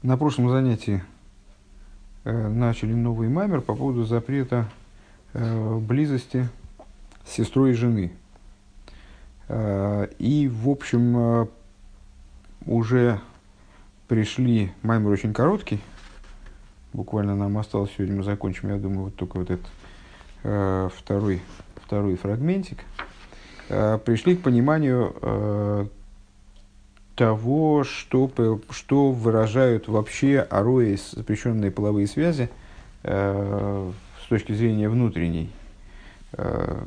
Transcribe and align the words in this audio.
На 0.00 0.16
прошлом 0.16 0.48
занятии 0.48 1.02
э, 2.22 2.48
начали 2.48 2.92
новый 2.92 3.28
маймер 3.28 3.62
по 3.62 3.74
поводу 3.74 4.04
запрета 4.04 4.68
э, 5.34 5.78
близости 5.78 6.48
сестрой 7.26 7.72
жены. 7.72 8.12
Э, 9.48 10.06
и, 10.20 10.46
в 10.46 10.68
общем, 10.68 11.48
уже 12.64 13.20
пришли, 14.06 14.70
маймер 14.82 15.10
очень 15.10 15.32
короткий, 15.32 15.80
буквально 16.92 17.34
нам 17.34 17.58
осталось 17.58 17.90
сегодня, 17.96 18.18
мы 18.18 18.22
закончим, 18.22 18.68
я 18.68 18.76
думаю, 18.76 19.06
вот 19.06 19.16
только 19.16 19.38
вот 19.38 19.50
этот 19.50 20.94
второй, 20.94 21.42
второй 21.84 22.14
фрагментик. 22.14 22.84
Пришли 23.66 24.36
к 24.36 24.42
пониманию 24.42 25.90
того, 27.18 27.82
что, 27.82 28.30
что 28.70 29.10
выражают 29.10 29.88
вообще 29.88 30.38
арои, 30.38 30.96
запрещенные 31.16 31.72
половые 31.72 32.06
связи, 32.06 32.48
э, 33.02 33.90
с 34.24 34.28
точки 34.28 34.52
зрения 34.52 34.88
внутренней. 34.88 35.50
Э, 36.34 36.84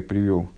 привел 0.00 0.48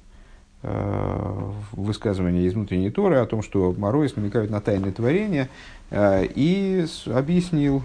э, 0.62 1.50
высказывание 1.72 2.46
из 2.46 2.54
внутренней 2.54 2.90
Торы 2.90 3.16
о 3.16 3.26
том, 3.26 3.42
что 3.42 3.74
Мороис 3.76 4.14
намекают 4.14 4.48
на 4.48 4.60
тайны 4.60 4.92
творения, 4.92 5.48
э, 5.90 6.24
и 6.32 6.86
объяснил, 7.06 7.82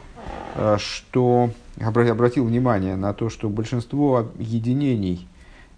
э, 0.54 0.78
что 0.78 1.50
обратил 1.82 2.46
внимание 2.46 2.96
на 2.96 3.16
то, 3.16 3.32
что 3.32 3.50
большинство 3.50 4.28
единений 4.38 5.28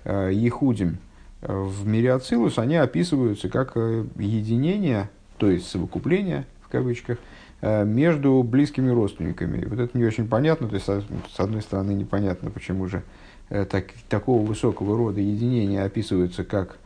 э, 0.04 0.32
Ехудим– 0.34 0.98
в 1.42 1.88
мире 1.88 2.14
Ацилус 2.14 2.58
они 2.58 2.76
описываются 2.76 3.50
как 3.50 3.74
э, 3.76 4.06
единение, 4.18 5.10
то 5.38 5.50
есть 5.50 5.70
совокупление, 5.70 6.46
в 6.62 6.70
кавычках, 6.70 7.20
э, 7.62 7.86
между 7.86 8.42
близкими 8.44 8.90
родственниками. 8.90 9.62
И 9.62 9.66
вот 9.66 9.80
это 9.80 9.96
не 9.98 10.04
очень 10.04 10.28
понятно, 10.28 10.68
то 10.68 10.76
есть, 10.76 10.88
с 10.88 11.40
одной 11.40 11.62
стороны, 11.62 11.92
непонятно, 11.92 12.50
почему 12.50 12.88
же 12.88 13.04
э, 13.50 13.66
так, 13.66 13.86
такого 14.10 14.44
высокого 14.44 14.98
рода 14.98 15.22
единения 15.22 15.84
описываются 15.84 16.44
как 16.44 16.78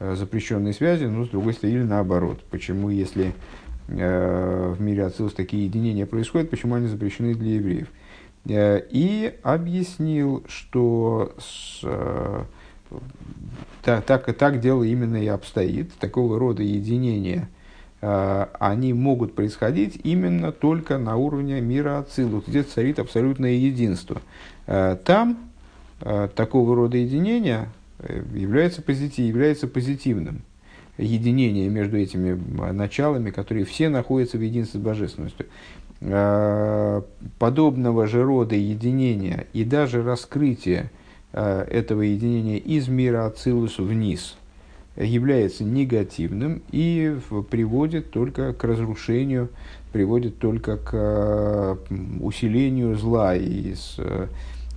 запрещенные 0.00 0.72
связи, 0.72 1.04
но 1.04 1.26
с 1.26 1.28
другой 1.28 1.52
стороны, 1.52 1.76
или 1.76 1.84
наоборот. 1.84 2.42
Почему, 2.50 2.88
если 2.88 3.34
в 3.86 4.76
мире 4.78 5.04
Ацилус 5.04 5.34
такие 5.34 5.66
единения 5.66 6.06
происходят, 6.06 6.48
почему 6.48 6.76
они 6.76 6.86
запрещены 6.86 7.34
для 7.34 7.56
евреев? 7.56 7.88
И 8.48 9.34
объяснил, 9.42 10.42
что 10.48 11.34
с, 11.38 11.84
так, 13.82 14.04
так, 14.04 14.36
так 14.36 14.60
дело 14.60 14.82
именно 14.84 15.16
и 15.16 15.26
обстоит. 15.26 15.92
Такого 15.94 16.38
рода 16.38 16.62
единения 16.62 17.48
э, 18.02 18.46
они 18.58 18.92
могут 18.92 19.34
происходить 19.34 20.00
именно 20.04 20.52
только 20.52 20.98
на 20.98 21.16
уровне 21.16 21.60
мира 21.60 21.98
Ацилут, 21.98 22.48
где 22.48 22.62
царит 22.62 22.98
абсолютное 22.98 23.52
единство. 23.52 24.20
Э, 24.66 24.96
там 25.04 25.50
э, 26.00 26.28
такого 26.34 26.76
рода 26.76 26.96
единения 26.96 27.68
э, 27.98 28.22
является, 28.34 28.82
позитив, 28.82 29.26
является 29.26 29.66
позитивным. 29.66 30.42
Единение 30.98 31.68
между 31.70 31.96
этими 31.96 32.38
началами, 32.72 33.30
которые 33.30 33.64
все 33.64 33.88
находятся 33.88 34.36
в 34.36 34.42
единстве 34.42 34.80
с 34.80 34.82
божественностью. 34.82 35.46
Подобного 37.38 38.06
же 38.06 38.22
рода 38.22 38.54
единения 38.54 39.46
и 39.54 39.64
даже 39.64 40.02
раскрытия 40.02 40.90
этого 41.32 42.02
единения 42.02 42.58
из 42.58 42.88
мира 42.88 43.26
Ацилус 43.26 43.78
вниз 43.78 44.36
является 44.96 45.64
негативным 45.64 46.62
и 46.70 47.16
приводит 47.50 48.10
только 48.10 48.52
к 48.52 48.64
разрушению, 48.64 49.48
приводит 49.92 50.38
только 50.38 50.76
к 50.76 50.90
э, 50.92 51.76
усилению 52.20 52.96
зла 52.96 53.36
и 53.36 53.74
с 53.74 53.96
э, 53.98 54.26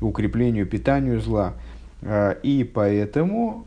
укреплению, 0.02 0.66
питанию 0.66 1.20
зла. 1.20 1.54
И 2.44 2.70
поэтому 2.74 3.66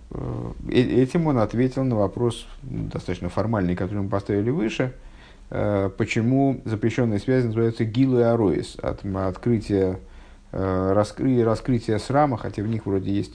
этим 0.70 1.26
он 1.26 1.38
ответил 1.38 1.84
на 1.84 1.96
вопрос 1.96 2.46
достаточно 2.60 3.30
формальный, 3.30 3.74
который 3.74 4.02
мы 4.02 4.10
поставили 4.10 4.50
выше, 4.50 4.92
почему 5.48 6.60
запрещенные 6.66 7.18
связи 7.18 7.46
называются 7.46 7.86
гилу 7.86 8.18
и 8.18 8.22
ароис, 8.24 8.76
от 8.82 9.06
открытия 9.06 9.92
Э, 9.92 9.96
раскры, 10.52 11.42
раскрытие 11.44 11.98
срама, 11.98 12.36
хотя 12.36 12.62
в 12.62 12.66
них 12.66 12.86
вроде 12.86 13.12
есть 13.12 13.34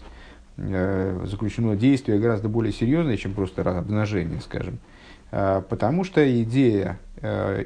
э, 0.57 1.25
заключено 1.29 1.75
действие 1.75 2.19
гораздо 2.19 2.49
более 2.49 2.73
серьезное, 2.73 3.17
чем 3.17 3.33
просто 3.33 3.61
обнажение, 3.61 4.41
скажем. 4.41 4.79
Э, 5.31 5.61
потому 5.67 6.03
что 6.03 6.21
идея 6.43 6.99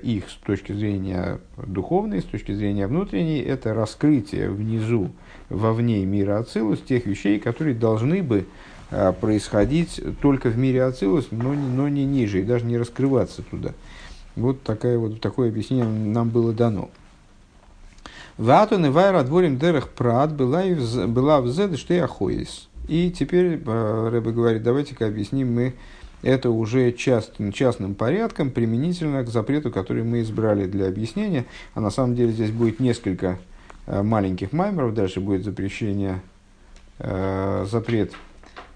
их 0.03 0.29
с 0.29 0.33
точки 0.45 0.73
зрения 0.73 1.39
духовной, 1.65 2.19
с 2.19 2.25
точки 2.25 2.51
зрения 2.51 2.87
внутренней, 2.87 3.39
это 3.39 3.73
раскрытие 3.73 4.49
внизу, 4.49 5.11
вовне 5.49 6.05
мира 6.05 6.39
Ацилус, 6.39 6.81
тех 6.81 7.05
вещей, 7.05 7.39
которые 7.39 7.73
должны 7.73 8.21
бы 8.21 8.47
происходить 9.21 10.01
только 10.21 10.49
в 10.49 10.57
мире 10.57 10.83
Ацилус, 10.83 11.27
но, 11.31 11.53
но 11.53 11.87
не 11.87 12.03
ниже, 12.03 12.41
и 12.41 12.43
даже 12.43 12.65
не 12.65 12.77
раскрываться 12.77 13.43
туда. 13.43 13.71
Вот, 14.35 14.61
такая, 14.63 14.97
вот 14.97 15.21
такое 15.21 15.47
объяснение 15.47 15.85
нам 15.85 16.29
было 16.29 16.51
дано. 16.51 16.89
Вату 18.37 18.77
невайра 18.77 19.23
дворим 19.23 19.57
дерех 19.57 19.87
прад 19.87 20.35
была, 20.35 20.63
была 21.07 21.39
в 21.39 21.47
зеде, 21.47 21.77
что 21.77 21.93
я 21.93 22.05
хоис. 22.05 22.67
И 22.87 23.09
теперь 23.09 23.61
э, 23.65 24.09
Рэбе 24.11 24.31
говорит, 24.31 24.61
давайте-ка 24.61 25.07
объясним 25.07 25.53
мы 25.53 25.73
это 26.21 26.49
уже 26.49 26.91
частным, 26.91 27.53
частным 27.53 27.95
порядком, 27.95 28.51
применительно 28.51 29.23
к 29.23 29.29
запрету, 29.29 29.71
который 29.71 30.03
мы 30.03 30.21
избрали 30.21 30.65
для 30.65 30.87
объяснения. 30.87 31.45
А 31.75 31.79
на 31.79 31.89
самом 31.89 32.15
деле 32.15 32.33
здесь 32.33 32.51
будет 32.51 32.81
несколько 32.81 33.37
э, 33.87 34.01
маленьких 34.03 34.51
маймеров, 34.51 34.93
дальше 34.93 35.21
будет 35.21 35.45
запрещение, 35.45 36.21
э, 36.99 37.65
запрет 37.69 38.13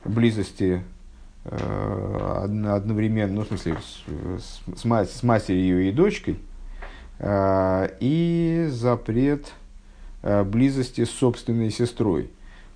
близости 0.06 0.84
одновременно, 1.46 3.34
ну, 3.34 3.44
в 3.44 3.48
смысле, 3.48 3.78
с, 4.38 4.62
с, 4.84 5.20
с 5.20 5.24
матерью 5.24 5.88
и 5.88 5.92
дочкой, 5.92 6.36
Э, 6.36 6.59
и 7.22 8.68
запрет 8.70 9.52
э, 10.22 10.44
близости 10.44 11.04
с 11.04 11.10
собственной 11.10 11.70
сестрой. 11.70 12.30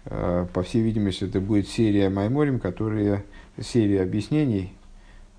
Э, 0.05 0.45
по 0.53 0.63
всей 0.63 0.81
видимости, 0.81 1.23
это 1.23 1.39
будет 1.39 1.67
серия 1.67 2.09
Майморим, 2.09 2.59
которые, 2.59 3.23
серия 3.61 4.01
объяснений, 4.01 4.73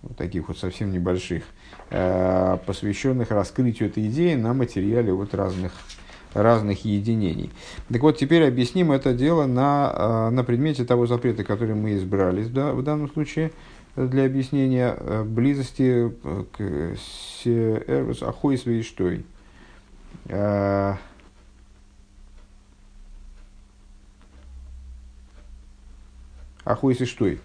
вот 0.02 0.16
таких 0.16 0.48
вот 0.48 0.58
совсем 0.58 0.92
небольших, 0.92 1.44
посвященных 1.88 3.30
раскрытию 3.30 3.88
этой 3.88 4.06
идеи 4.08 4.34
на 4.34 4.52
материале 4.52 5.14
вот 5.14 5.34
разных, 5.34 5.72
разных 6.34 6.84
единений. 6.84 7.50
Так 7.90 8.02
вот, 8.02 8.18
теперь 8.18 8.46
объясним 8.46 8.92
это 8.92 9.14
дело 9.14 9.46
на, 9.46 10.30
на 10.30 10.44
предмете 10.44 10.84
того 10.84 11.06
запрета, 11.06 11.42
который 11.42 11.74
мы 11.74 11.94
избрали 11.94 12.42
в 12.42 12.82
данном 12.82 13.10
случае– 13.10 13.50
для 13.96 14.26
объяснения 14.26 14.96
э, 14.98 15.22
близости 15.22 16.10
э, 16.10 16.44
к 16.52 16.96
Эрвус 17.44 18.22
Ахой 18.22 18.58
своей 18.58 18.82
штой. 18.82 19.24
Ахой 26.64 26.94
и 26.94 27.04
штой. 27.04 27.40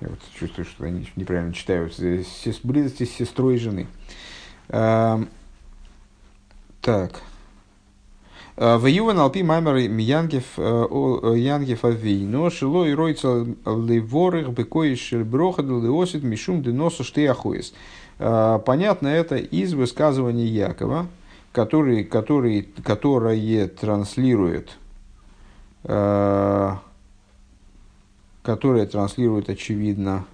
Я 0.00 0.08
вот 0.08 0.18
чувствую, 0.34 0.64
что 0.64 0.84
они 0.84 1.08
неправильно 1.14 1.52
читают. 1.52 1.94
Близости 2.64 3.04
с 3.04 3.10
сестрой 3.10 3.58
жены. 3.58 3.86
Так. 4.66 5.20
В 8.60 8.86
Юван 8.88 9.18
Алпи 9.18 9.42
Маймер 9.42 9.76
Янгев 9.76 10.58
Янгев 10.58 11.82
Авейно 11.82 12.50
Шило 12.50 12.84
и 12.84 12.92
Ройца 12.92 13.46
Ливорых 13.64 14.50
Бекои 14.50 14.96
Шельброха 14.96 15.62
Леосит 15.62 16.22
Мишум 16.22 16.62
Деносу 16.62 17.02
Штеяхуис. 17.02 17.72
Понятно 18.18 19.08
это 19.08 19.36
из 19.36 19.72
высказывания 19.72 20.44
Якова, 20.44 21.06
который, 21.52 22.04
который, 22.04 22.68
которое 22.84 23.66
транслирует 23.66 24.76
которое 28.42 28.84
транслирует, 28.84 29.48
очевидно, 29.48 30.26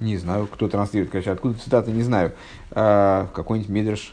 не 0.00 0.16
знаю, 0.16 0.48
кто 0.48 0.68
транслирует, 0.68 1.12
конечно, 1.12 1.30
откуда 1.30 1.56
цитата, 1.56 1.92
не 1.92 2.02
знаю, 2.02 2.32
какой-нибудь 2.70 3.68
Мидрш 3.68 4.12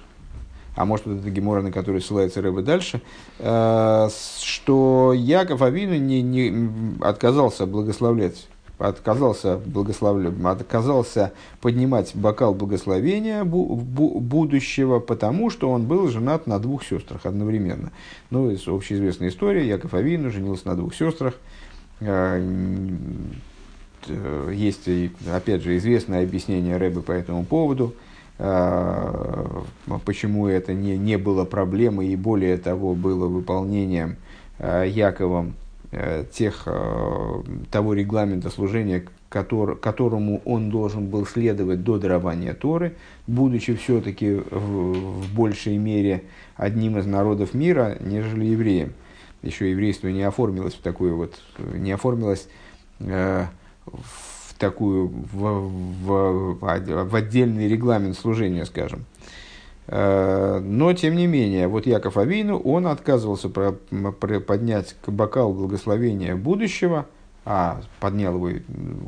а 0.76 0.86
может 0.86 1.08
быть 1.08 1.22
это 1.22 1.30
Гемора, 1.30 1.62
на 1.62 1.72
который 1.72 2.02
ссылается 2.02 2.42
Рэбе 2.42 2.62
дальше, 2.62 3.02
э, 3.40 4.10
что 4.42 5.14
Яков 5.16 5.62
Авину 5.62 5.96
не, 5.96 6.22
не 6.22 6.98
отказался 7.02 7.66
благословлять 7.66 8.48
отказался, 8.80 9.58
благословлять, 9.66 10.34
отказался 10.44 11.32
поднимать 11.62 12.12
бокал 12.16 12.54
благословения 12.54 13.44
бу, 13.44 13.76
бу, 13.76 14.20
будущего, 14.20 15.00
потому 15.00 15.50
что 15.50 15.70
он 15.70 15.86
был 15.86 16.10
женат 16.10 16.48
на 16.48 16.60
двух 16.60 16.84
сестрах 16.84 17.26
одновременно. 17.26 17.92
Ну, 18.30 18.50
это 18.50 18.72
общеизвестная 18.72 19.30
история. 19.30 19.66
Яков 19.66 19.94
Авину 19.94 20.32
женился 20.32 20.68
на 20.68 20.76
двух 20.76 20.96
сестрах. 20.96 21.36
Э, 22.02 22.42
есть, 24.54 24.90
опять 25.32 25.64
же, 25.64 25.78
известное 25.78 26.24
объяснение 26.24 26.76
Рэбы 26.76 27.02
по 27.02 27.12
этому 27.12 27.46
поводу– 27.46 27.94
почему 28.38 30.48
это 30.48 30.74
не, 30.74 30.98
не 30.98 31.18
было 31.18 31.46
проблемой 31.46 32.08
и 32.08 32.16
более 32.16 32.58
того 32.58 32.96
было 32.96 33.28
выполнением 33.28 34.18
Яковом 34.60 35.54
тех, 36.32 36.68
того 37.72 37.94
регламента 37.94 38.50
служения, 38.50 39.06
который, 39.30 39.76
которому 39.76 40.42
он 40.46 40.70
должен 40.70 41.08
был 41.08 41.26
следовать 41.26 41.84
до 41.84 41.98
дарования 41.98 42.54
Торы, 42.54 42.96
будучи 43.26 43.76
все-таки 43.76 44.36
в, 44.36 45.22
в 45.22 45.36
большей 45.36 45.78
мере 45.78 46.24
одним 46.56 47.00
из 47.00 47.08
народов 47.08 47.56
мира, 47.56 47.98
нежели 48.00 48.46
евреем. 48.46 48.94
Еще 49.42 49.72
еврейство 49.72 50.08
не 50.08 50.24
оформилось 50.24 50.76
в 50.76 50.82
такую 50.82 51.18
вот, 51.18 51.34
не 51.58 51.92
оформилось 51.92 52.48
э, 53.00 53.46
в 53.86 54.33
такую, 54.68 55.08
в, 55.08 55.72
в, 56.06 57.06
в 57.06 57.16
отдельный 57.16 57.68
регламент 57.68 58.18
служения, 58.18 58.66
скажем. 58.66 59.06
Э, 59.88 60.60
но, 60.64 60.94
тем 60.94 61.16
не 61.16 61.28
менее, 61.28 61.68
вот 61.68 61.86
Яков 61.86 62.18
Авину, 62.18 62.58
он 62.58 62.88
отказывался 62.88 63.50
про, 63.50 63.72
про 63.72 64.40
поднять 64.40 64.96
бокал 65.08 65.54
благословения 65.54 66.36
будущего– 66.36 67.06
а 67.46 67.82
поднял 68.00 68.36
его 68.36 68.60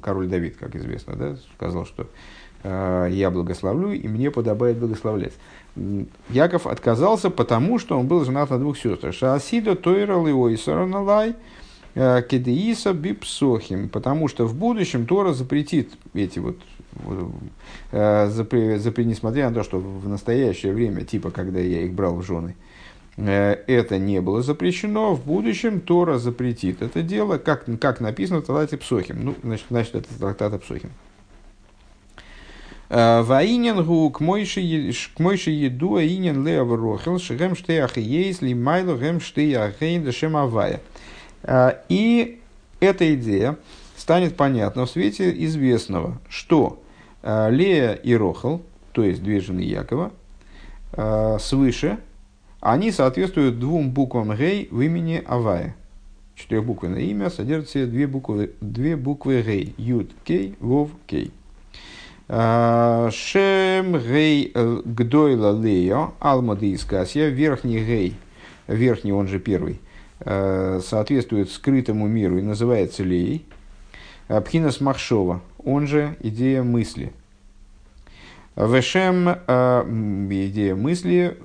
король 0.02 0.28
Давид, 0.28 0.58
как 0.58 0.76
известно, 0.76 1.16
да, 1.16 1.38
сказал, 1.56 1.86
что 1.86 2.08
э, 2.64 3.08
я 3.12 3.32
благословлю, 3.32 3.94
и 3.94 4.08
мне 4.08 4.30
подобает 4.30 4.78
благословлять. 4.78 5.34
Яков 6.30 6.68
отказался, 6.68 7.30
потому 7.30 7.80
что 7.80 7.98
он 7.98 8.08
был 8.08 8.26
женат 8.26 8.50
на 8.50 8.60
двух 8.60 8.78
сестрах. 8.78 9.14
Шаасидо 9.14 9.76
Тойрал 9.76 10.28
и 10.28 10.32
Ойсараналай 10.32 11.30
э, 11.30 11.34
Кедеиса 11.96 12.94
Бипсохим, 12.94 13.90
потому 13.90 14.28
что 14.28 14.46
в 14.46 14.56
будущем 14.56 15.06
Тора 15.06 15.34
запретит 15.34 15.94
эти 16.14 16.40
вот 16.40 16.58
э, 17.92 18.30
запре, 18.30 18.78
запре, 18.80 19.06
несмотря 19.06 19.50
на 19.50 19.56
то, 19.56 19.64
что 19.64 19.80
в 19.80 20.08
настоящее 20.08 20.74
время, 20.74 21.06
типа 21.06 21.32
когда 21.32 21.60
я 21.60 21.84
их 21.84 21.94
брал 21.94 22.16
в 22.16 22.24
жены, 22.24 22.56
э, 22.58 22.76
Э, 23.18 23.58
это 23.68 23.98
не 23.98 24.20
было 24.22 24.42
запрещено, 24.42 25.14
в 25.14 25.26
будущем 25.26 25.80
Тора 25.80 26.18
запретит 26.18 26.82
это 26.82 27.02
дело, 27.02 27.38
как, 27.38 27.66
как 27.80 28.02
написано 28.02 28.42
в 28.42 28.46
Талате 28.46 28.78
Псохим. 28.78 29.24
Ну, 29.24 29.36
значит, 29.42 29.66
значит 29.70 29.96
это 29.96 30.20
трактат 30.20 30.62
Псохим. 30.62 30.92
Э, 32.90 33.22
Ваинен 33.22 33.84
гу 33.86 34.10
к 34.10 34.20
мойши 34.20 34.60
еду, 34.62 35.96
аинен 35.96 36.46
леав 36.46 36.70
рохил, 36.70 37.20
шгем 37.20 37.56
штеях 37.56 37.98
ейсли, 37.98 38.54
майло 38.54 38.98
гем 38.98 39.22
штеях 39.22 39.80
гейн 39.80 40.04
дешем 40.04 40.36
авая. 40.36 40.82
Э, 41.46 41.78
и 41.90 42.42
эта 42.80 43.16
идея 43.16 43.58
станет 43.96 44.36
понятна 44.36 44.86
в 44.86 44.90
свете 44.90 45.32
известного, 45.46 46.20
что 46.30 46.82
Лея 47.24 47.94
и 47.94 48.14
Рохал, 48.14 48.62
то 48.92 49.04
есть 49.04 49.24
две 49.24 49.40
жены 49.40 49.62
Якова, 49.62 50.12
свыше– 51.40 51.98
они 52.66 52.92
соответствуют 52.92 53.60
двум 53.60 53.92
буквам 53.92 54.36
Гей 54.36 54.68
в 54.72 54.82
имени 54.82 55.24
Авая. 55.28 55.76
Четырехбуквенное 56.34 57.02
имя 57.02 57.30
содержит 57.30 57.70
себе 57.70 57.86
две 57.86 58.08
буквы, 58.08 58.54
две 58.60 58.96
буквы 58.96 59.44
Гей. 59.44 59.76
Юд 59.78 60.10
Кей, 60.24 60.56
Вов 60.60 60.90
Кей. 61.06 61.32
А, 62.28 63.12
Шем 63.12 64.00
Гей 64.00 64.52
э, 64.52 64.82
Гдойла 64.84 65.56
Лео, 65.56 66.16
Алмады 66.20 66.74
Искасия, 66.74 67.30
верхний 67.30 67.86
Гей, 67.86 68.16
верхний, 68.66 69.14
он 69.14 69.28
же 69.28 69.40
первый, 69.40 69.80
соответствует 70.24 71.52
скрытому 71.52 72.08
миру 72.08 72.38
и 72.38 72.42
называется 72.42 73.04
Лей. 73.04 73.46
Пхинас 74.28 74.80
Махшова, 74.82 75.42
он 75.64 75.88
же 75.88 76.16
идея 76.22 76.64
мысли– 76.64 77.12
Вешем 78.56 79.28
э, 79.28 79.84
идея 80.48 80.76
мысли, 80.76 81.38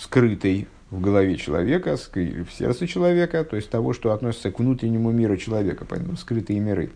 скрытой 0.00 0.66
в 0.90 1.00
голове 1.00 1.36
человека, 1.36 1.96
в 1.96 2.48
сердце 2.52 2.88
человека, 2.88 3.44
то 3.44 3.54
есть 3.54 3.70
того, 3.70 3.92
что 3.92 4.10
относится 4.10 4.50
к 4.50 4.58
внутреннему 4.58 5.12
миру 5.12 5.36
человека, 5.36 5.84
поэтому 5.88 6.16
скрытые 6.16 6.58
миры. 6.58 6.90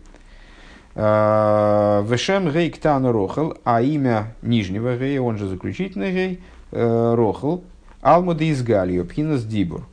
Э, 0.95 2.03
Вешем 2.05 2.51
гей 2.51 2.69
ктан 2.71 3.05
рохал, 3.05 3.57
а 3.63 3.81
имя 3.81 4.35
нижнего 4.41 4.97
гея, 4.97 5.21
он 5.21 5.37
же 5.37 5.47
заключительный 5.47 6.11
гей, 6.11 6.43
э, 6.73 7.13
рохал, 7.15 7.63
алмуда 8.01 8.43
из 8.43 8.61
галью, 8.61 9.05
пхинас 9.05 9.45
дибур. 9.45 9.87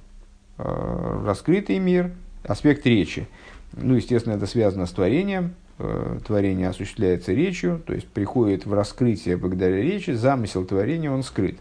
Раскрытый 0.59 1.79
мир, 1.79 2.11
аспект 2.45 2.85
речи. 2.87 3.27
Ну, 3.73 3.95
естественно, 3.95 4.35
это 4.35 4.47
связано 4.47 4.87
с 4.87 4.91
творением, 4.91 5.55
Э, 5.81 6.19
творение 6.27 6.71
осуществляется 6.71 7.33
речью, 7.33 7.81
то 7.87 7.95
есть 7.95 8.09
приходит 8.09 8.67
в 8.67 8.75
раскрытие 8.75 9.37
благодаря 9.37 9.81
речи, 9.81 10.11
замысел 10.11 10.65
творения, 10.65 11.09
он 11.09 11.23
скрыт. 11.23 11.57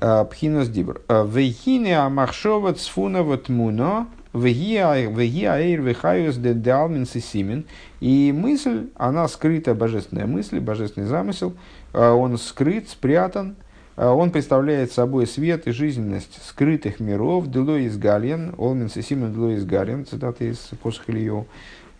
Э, 0.00 0.24
Пхинас 0.28 0.68
дибр. 0.68 1.02
Э, 1.08 1.24
Вейхине 1.24 2.00
амахшова 2.00 2.74
цфунова 2.74 3.38
тмуно, 3.38 4.08
вегиаэйр 4.34 5.82
вехайус 5.82 6.34
де 6.34 6.52
далмин 6.52 7.06
сисимин. 7.06 7.64
И 8.00 8.32
мысль, 8.36 8.88
она 8.96 9.28
скрыта, 9.28 9.76
божественная 9.76 10.26
мысль, 10.26 10.58
божественный 10.58 11.06
замысел, 11.06 11.54
он 11.92 12.38
скрыт, 12.38 12.88
спрятан, 12.88 13.54
он 13.96 14.30
представляет 14.30 14.92
собой 14.92 15.26
свет 15.26 15.66
и 15.66 15.72
жизненность 15.72 16.40
скрытых 16.46 17.00
миров, 17.00 17.48
Дело 17.48 17.76
из 17.76 17.96
Гален, 17.98 18.54
Олмин 18.56 18.88
Сисимин 18.88 19.32
Дело 19.32 19.50
из 19.50 19.64
Гален, 19.64 20.06
цитата 20.06 20.44
из 20.44 20.58
Посох 20.82 21.10
Ильев, 21.10 21.44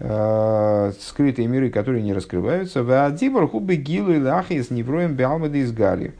Э, 0.04 0.92
скрытые 0.98 1.46
миры, 1.46 1.70
которые 1.70 2.02
не 2.02 2.12
раскрываются. 2.12 2.82
Ваадибор 2.82 3.46
хубы 3.46 3.76
гилу 3.76 4.12
и 4.12 4.20
лахи 4.20 4.60
с 4.60 4.68
невроем 4.68 5.14
биалмады 5.14 5.58
из 5.58 5.70
гали. 5.70 6.14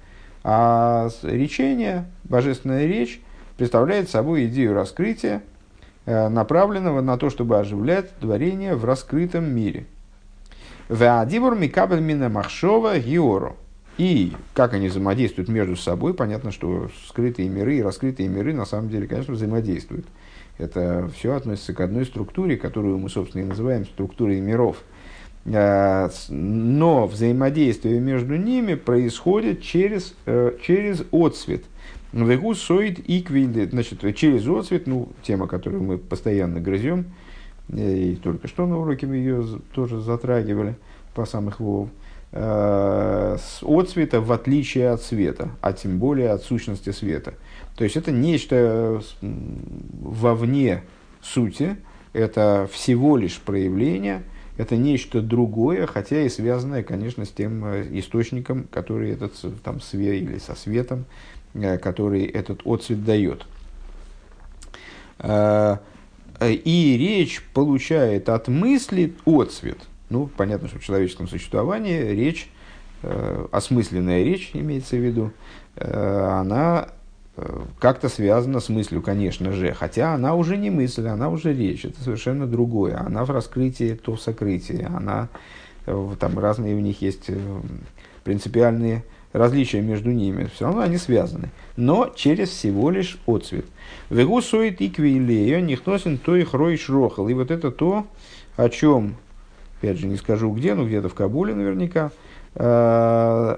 А 0.45 1.09
речение, 1.25 2.05
божественная 2.23 2.87
речь, 2.87 3.21
представляет 3.57 4.09
собой 4.09 4.47
идею 4.47 4.75
раскрытия, 4.75 5.43
э, 6.07 6.29
направленного 6.29 7.01
на 7.01 7.17
то, 7.17 7.29
чтобы 7.29 7.59
оживлять 7.59 8.09
творение 8.21 8.77
в 8.77 8.85
раскрытом 8.85 9.53
мире. 9.53 9.87
Ваадибор 10.89 11.57
микабель 11.57 12.01
мина 12.01 12.29
махшова 12.29 13.01
гиору. 13.01 13.57
И 13.99 14.33
как 14.55 14.73
они 14.73 14.89
взаимодействуют 14.89 15.49
между 15.49 15.77
собой, 15.77 16.15
понятно, 16.15 16.51
что 16.51 16.91
скрытые 17.09 17.49
миры 17.49 17.77
и 17.77 17.83
раскрытые 17.83 18.29
миры 18.29 18.55
на 18.55 18.65
самом 18.65 18.89
деле, 18.89 19.07
конечно, 19.07 19.35
взаимодействуют. 19.35 20.07
Это 20.59 21.11
все 21.17 21.35
относится 21.35 21.75
к 21.75 21.81
одной 21.81 22.07
структуре, 22.07 22.57
которую 22.57 22.99
мы, 22.99 23.09
собственно, 23.09 23.43
и 23.43 23.47
называем 23.47 23.85
структурой 23.85 24.41
миров. 24.41 24.79
А, 25.47 26.11
но 26.29 27.07
взаимодействие 27.07 28.01
между 28.01 28.37
ними 28.37 28.75
происходит 28.75 29.61
через, 29.61 30.15
э, 30.27 30.53
через 30.63 31.05
отцвет. 31.11 31.65
Вегу 32.13 32.55
соид 32.55 33.01
иквиль, 33.07 33.71
значит, 33.71 34.01
через 34.15 34.47
отцвет, 34.47 34.87
ну, 34.87 35.09
тема, 35.23 35.49
которую 35.49 35.83
мы 35.83 35.99
постоянно 35.99 36.61
грызем, 36.61 37.07
э, 37.71 37.97
и 37.97 38.17
только 38.17 38.47
что 38.49 38.67
на 38.67 38.79
уроке 38.79 39.07
мы 39.07 39.17
ее 39.17 39.45
тоже 39.75 40.01
затрагивали 40.01 40.77
по 41.15 41.25
самых 41.25 41.59
вов, 41.59 41.89
э, 41.89 42.02
с 42.33 43.63
отцвета 43.63 44.23
в 44.23 44.33
отличие 44.33 44.89
от 44.89 45.03
света, 45.03 45.51
а 45.61 45.75
тем 45.75 45.99
более 45.99 46.31
от 46.31 46.43
сущности 46.43 46.91
света. 46.91 47.35
То 47.77 47.85
есть 47.85 47.97
это 47.97 48.11
нечто 48.11 49.03
вовне 49.21 50.83
сути, 51.23 51.77
это 52.13 52.69
всего 52.73 53.17
лишь 53.17 53.39
проявление, 53.39 54.23
это 54.57 54.77
нечто 54.77 55.23
другое, 55.23 55.87
хотя 55.87 56.21
и 56.21 56.29
связанное, 56.29 56.83
конечно, 56.83 57.25
с 57.25 57.31
тем 57.31 57.65
э, 57.65 57.87
источником, 57.99 58.65
который 58.71 59.11
этот 59.11 59.33
там 59.63 59.81
свет 59.81 60.15
или 60.15 60.39
со 60.39 60.55
светом, 60.55 61.07
э, 61.55 61.79
который 61.79 62.27
этот 62.27 62.61
отцвет 62.67 63.05
дает. 63.05 63.47
Э, 65.19 65.79
и 66.41 66.97
речь 66.99 67.43
получает 67.55 68.29
от 68.29 68.49
мысли 68.49 69.15
отцвет. 69.25 69.79
Ну, 70.13 70.27
понятно, 70.37 70.69
что 70.69 70.79
в 70.79 70.85
человеческом 70.85 71.27
существовании 71.27 72.13
речь, 72.13 72.51
осмысленная 73.51 74.23
речь 74.23 74.51
имеется 74.53 74.97
в 74.97 75.01
виду, 75.01 75.33
она 75.77 76.89
как-то 77.79 78.09
связана 78.09 78.61
с 78.61 78.69
мыслью, 78.69 79.01
конечно 79.01 79.53
же, 79.53 79.73
хотя 79.73 80.15
она 80.15 80.35
уже 80.35 80.59
не 80.59 80.69
мысль, 80.71 81.09
она 81.09 81.31
уже 81.31 81.55
речь, 81.55 81.85
это 81.85 82.03
совершенно 82.03 82.47
другое. 82.47 82.99
Она 82.99 83.25
в 83.25 83.31
раскрытии, 83.31 83.95
то 83.95 84.17
в 84.17 84.21
сокрытии, 84.21 84.85
она, 84.85 85.29
э, 85.87 86.11
там 86.21 86.39
разные 86.39 86.75
у 86.75 86.81
них 86.81 87.01
есть 87.01 87.25
э, 87.29 87.39
принципиальные 88.23 89.03
различия 89.33 89.81
между 89.81 90.11
ними, 90.11 90.51
все 90.55 90.67
равно 90.67 90.83
они 90.83 90.99
связаны, 90.99 91.49
но 91.77 92.13
через 92.15 92.51
всего 92.51 92.91
лишь 92.91 93.19
отцвет. 93.27 93.65
Вегу 94.11 94.43
соит 94.43 94.83
иквилея, 94.83 95.63
нихносин 95.63 96.19
то 96.19 96.37
их 96.37 96.53
ройш 96.53 96.91
рохал. 96.91 97.29
И 97.29 97.35
вот 97.35 97.51
это 97.51 97.71
то, 97.71 98.07
о 98.57 98.69
чем, 98.69 99.17
опять 99.83 99.99
же, 99.99 100.07
не 100.07 100.17
скажу 100.17 100.51
где, 100.53 100.75
но 100.75 100.87
где-то 100.87 101.09
в 101.09 101.15
Кабуле 101.15 101.55
наверняка, 101.55 102.11
э, 102.55 103.57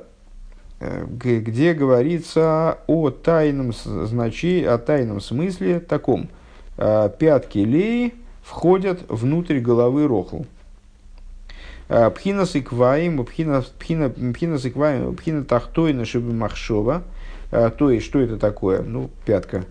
Э, 0.80 1.06
где 1.06 1.72
говорится 1.72 2.78
о 2.86 3.10
тайном 3.10 3.72
значении, 3.72 4.64
о 4.64 4.76
тайном 4.76 5.20
смысле 5.20 5.80
таком. 5.80 6.28
Э, 6.76 7.08
пятки 7.18 7.58
Леи 7.58 8.12
входят 8.42 9.00
внутрь 9.08 9.60
головы 9.60 10.06
Рохл. 10.06 10.42
Пхина 11.86 12.46
сикваим, 12.46 13.24
пхина 13.24 13.62
сикваим, 14.58 15.14
пхина 15.14 15.44
тахтойна 15.44 16.04
махшова. 16.14 17.02
То 17.50 17.90
есть, 17.90 18.06
что 18.06 18.20
это 18.20 18.38
такое? 18.38 18.80
Ну, 18.80 19.10
пятка 19.26 19.64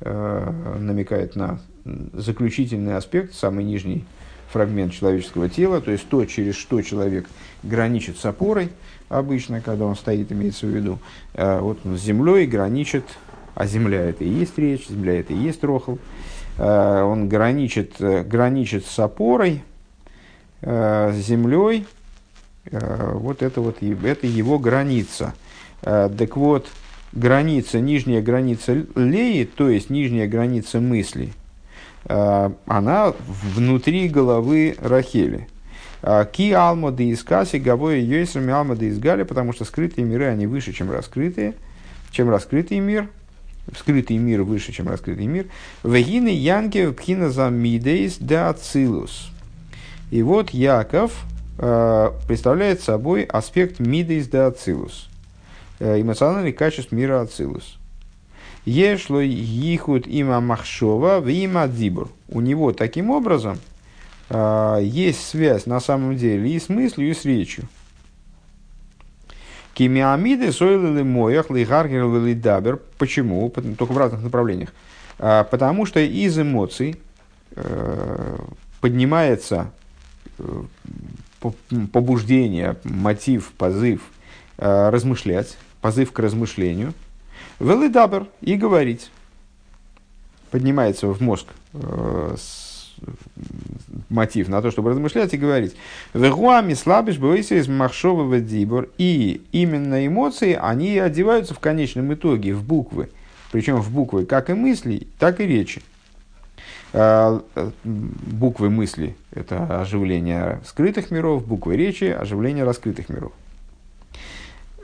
намекает 0.00 1.36
на 1.36 1.60
заключительный 1.84 2.96
аспект, 2.96 3.32
самый 3.34 3.64
нижний 3.64 4.04
фрагмент 4.52 4.92
человеческого 4.92 5.48
тела, 5.48 5.80
то 5.80 5.90
есть 5.90 6.08
то, 6.08 6.24
через 6.26 6.54
что 6.54 6.82
человек 6.82 7.26
граничит 7.62 8.18
с 8.18 8.24
опорой, 8.24 8.68
обычно, 9.08 9.60
когда 9.60 9.86
он 9.86 9.96
стоит, 9.96 10.30
имеется 10.30 10.66
в 10.66 10.70
виду, 10.70 10.98
вот 11.34 11.78
с 11.84 12.00
землей 12.00 12.46
граничит, 12.46 13.04
а 13.54 13.66
земля 13.66 14.00
это 14.00 14.24
и 14.24 14.28
есть 14.28 14.58
речь, 14.58 14.88
земля 14.88 15.20
это 15.20 15.32
и 15.32 15.36
есть 15.36 15.64
рохл, 15.64 15.96
он 16.58 17.28
граничит, 17.28 17.94
граничит 17.98 18.86
с 18.86 18.98
опорой, 18.98 19.62
с 20.60 21.14
землей, 21.14 21.86
вот 22.70 23.42
это 23.42 23.60
вот 23.60 23.82
это 23.82 24.26
его 24.26 24.58
граница. 24.58 25.34
Так 25.82 26.36
вот, 26.36 26.68
граница, 27.12 27.80
нижняя 27.80 28.22
граница 28.22 28.86
леи, 28.94 29.44
то 29.44 29.68
есть 29.68 29.90
нижняя 29.90 30.28
граница 30.28 30.80
мысли, 30.80 31.32
она 32.04 33.14
внутри 33.28 34.08
головы 34.08 34.76
Рахели. 34.80 35.48
Ки 36.32 36.50
алмады 36.50 37.10
из 37.10 37.22
каси, 37.22 37.58
гавоя 37.58 37.98
йойсами 37.98 38.52
алмады 38.52 38.86
из 38.86 38.98
гали, 38.98 39.22
потому 39.22 39.52
что 39.52 39.64
скрытые 39.64 40.04
миры, 40.04 40.26
они 40.26 40.46
выше, 40.46 40.72
чем 40.72 40.90
раскрытые, 40.90 41.54
чем 42.10 42.28
раскрытый 42.28 42.80
мир, 42.80 43.08
скрытый 43.76 44.16
мир 44.16 44.42
выше, 44.42 44.72
чем 44.72 44.88
раскрытый 44.88 45.26
мир. 45.26 45.46
Вегины 45.84 46.28
янки 46.28 46.90
пхина 46.90 47.30
за 47.30 47.48
мидейс 47.48 48.16
да 48.18 48.50
ацилус. 48.50 49.30
И 50.10 50.22
вот 50.22 50.50
Яков 50.50 51.12
э, 51.58 52.10
представляет 52.26 52.82
собой 52.82 53.22
аспект 53.22 53.80
мидейс 53.80 54.28
да 54.28 54.48
ацилус, 54.48 55.08
э, 55.78 56.00
эмоциональный 56.00 56.52
качеств 56.52 56.92
мира 56.92 57.22
ацилус. 57.22 57.78
Ешло 58.64 59.20
ихуд 59.20 60.06
има 60.06 60.40
махшова 60.40 61.20
в 61.20 61.28
има 61.28 61.66
дибур. 61.66 62.10
У 62.28 62.40
него 62.40 62.72
таким 62.72 63.10
образом 63.10 63.58
э, 64.30 64.78
есть 64.82 65.26
связь 65.26 65.66
на 65.66 65.80
самом 65.80 66.16
деле 66.16 66.48
и 66.48 66.60
с 66.60 66.68
мыслью, 66.68 67.10
и 67.10 67.14
с 67.14 67.24
речью. 67.24 67.64
Кимиамиды 69.74 70.52
сойлили 70.52 71.02
моях, 71.02 71.50
лигаргер 71.50 72.34
дабер. 72.36 72.78
Почему? 72.98 73.50
Только 73.50 73.92
в 73.92 73.98
разных 73.98 74.22
направлениях. 74.22 74.72
А, 75.18 75.44
потому 75.44 75.86
что 75.86 76.00
из 76.00 76.38
эмоций 76.38 76.96
э, 77.56 78.36
поднимается 78.80 79.72
э, 80.38 80.62
побуждение, 81.92 82.76
мотив, 82.84 83.52
позыв 83.56 84.02
э, 84.58 84.90
размышлять, 84.90 85.56
позыв 85.80 86.12
к 86.12 86.18
размышлению. 86.18 86.92
Велидабер 87.62 88.26
и 88.40 88.56
говорить. 88.56 89.10
Поднимается 90.50 91.06
в 91.06 91.20
мозг 91.20 91.46
мотив 94.08 94.48
на 94.48 94.62
то, 94.62 94.70
чтобы 94.70 94.90
размышлять 94.90 95.32
и 95.34 95.38
говорить. 95.38 95.74
Вегуами 96.14 96.74
слабишь 96.74 97.18
бойся 97.18 97.56
из 97.56 97.68
махшового 97.68 98.40
дибор. 98.40 98.88
И 98.98 99.42
именно 99.52 100.06
эмоции, 100.06 100.58
они 100.60 100.98
одеваются 100.98 101.54
в 101.54 101.58
конечном 101.58 102.12
итоге 102.14 102.54
в 102.54 102.62
буквы. 102.64 103.10
Причем 103.50 103.80
в 103.80 103.90
буквы 103.90 104.24
как 104.24 104.50
и 104.50 104.54
мысли, 104.54 105.06
так 105.18 105.40
и 105.40 105.46
речи. 105.46 105.82
А, 106.94 107.42
буквы 107.84 108.70
мысли– 108.70 109.16
это 109.32 109.80
оживление 109.80 110.60
скрытых 110.66 111.10
миров, 111.10 111.46
буквы 111.46 111.76
речи– 111.76 112.04
оживление 112.20 112.64
раскрытых 112.64 113.08
миров. 113.08 113.32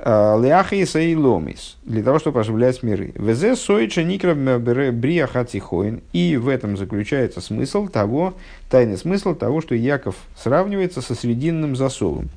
Леахиса 0.00 1.00
и 1.00 1.16
ломис, 1.16 1.76
для 1.82 2.02
того, 2.02 2.18
чтобы 2.18 2.40
оживлять 2.40 2.82
миры. 2.82 3.12
Везе 3.16 3.56
сойча 3.56 4.04
никра 4.04 4.34
бриахатихоин. 4.34 6.02
И 6.12 6.36
в 6.36 6.48
этом 6.48 6.76
заключается 6.76 7.40
смысл 7.40 7.88
того, 7.88 8.34
тайный 8.70 8.96
смысл 8.96 9.34
того, 9.34 9.60
что 9.60 9.74
Яков 9.74 10.14
сравнивается 10.36 11.00
со 11.02 11.14
срединным 11.14 11.74
засовом. 11.74 12.28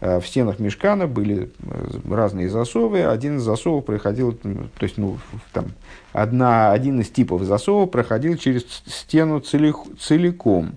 В 0.00 0.22
стенах 0.22 0.58
мешкана 0.58 1.06
были 1.06 1.50
разные 2.10 2.48
засовы. 2.48 3.04
Один 3.04 3.36
из 3.36 3.42
засовов 3.42 3.84
проходил, 3.84 4.32
то 4.32 4.66
есть, 4.80 4.98
ну, 4.98 5.18
там, 5.52 5.66
одна, 6.12 6.72
один 6.72 7.00
из 7.00 7.10
типов 7.10 7.42
засовов 7.42 7.90
проходил 7.90 8.36
через 8.36 8.64
стену 8.86 9.40
целиком. 9.40 10.72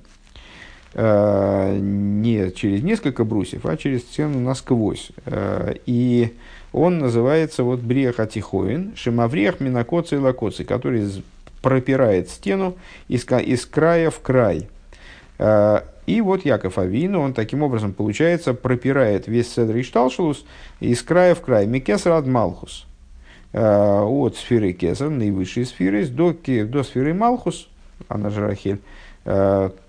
Э, 1.00 1.78
не 1.80 2.50
через 2.54 2.82
несколько 2.82 3.24
брусьев, 3.24 3.68
а 3.68 3.78
через 3.78 4.02
стену 4.02 4.40
насквозь. 4.40 5.12
Э, 5.28 5.76
и 5.86 6.34
он 6.74 6.98
называется 6.98 7.64
вот 7.64 7.82
Бриах 7.82 8.20
Атихоин, 8.20 8.96
Шимавриах 8.96 9.60
Минакоци 9.60 10.16
и 10.16 10.18
Лакоци, 10.18 10.64
который 10.64 11.08
пропирает 11.62 12.32
стену 12.32 12.78
из, 13.10 13.26
из 13.26 13.68
края 13.68 14.10
в 14.10 14.22
край. 14.22 14.70
Э, 15.38 15.82
и 16.08 16.20
вот 16.20 16.46
Яков 16.46 16.80
Авину, 16.80 17.22
он 17.22 17.36
таким 17.36 17.62
образом, 17.62 17.94
получается, 17.94 18.56
пропирает 18.56 19.28
весь 19.28 19.54
Седр 19.54 19.78
Ишталшалус 19.80 20.46
из 20.80 21.04
края 21.04 21.36
в 21.36 21.42
край. 21.42 21.68
Микесар 21.68 22.14
ад 22.14 22.26
Малхус. 22.26 22.88
От 23.54 24.36
сферы 24.36 24.74
Кесар, 24.74 25.10
наивысшей 25.10 25.66
сферы, 25.66 26.08
до, 26.08 26.34
до 26.34 26.84
сферы 26.84 27.14
Малхус, 27.14 27.70
она 28.08 28.30
же 28.30 28.42
Рахель, 28.42 28.80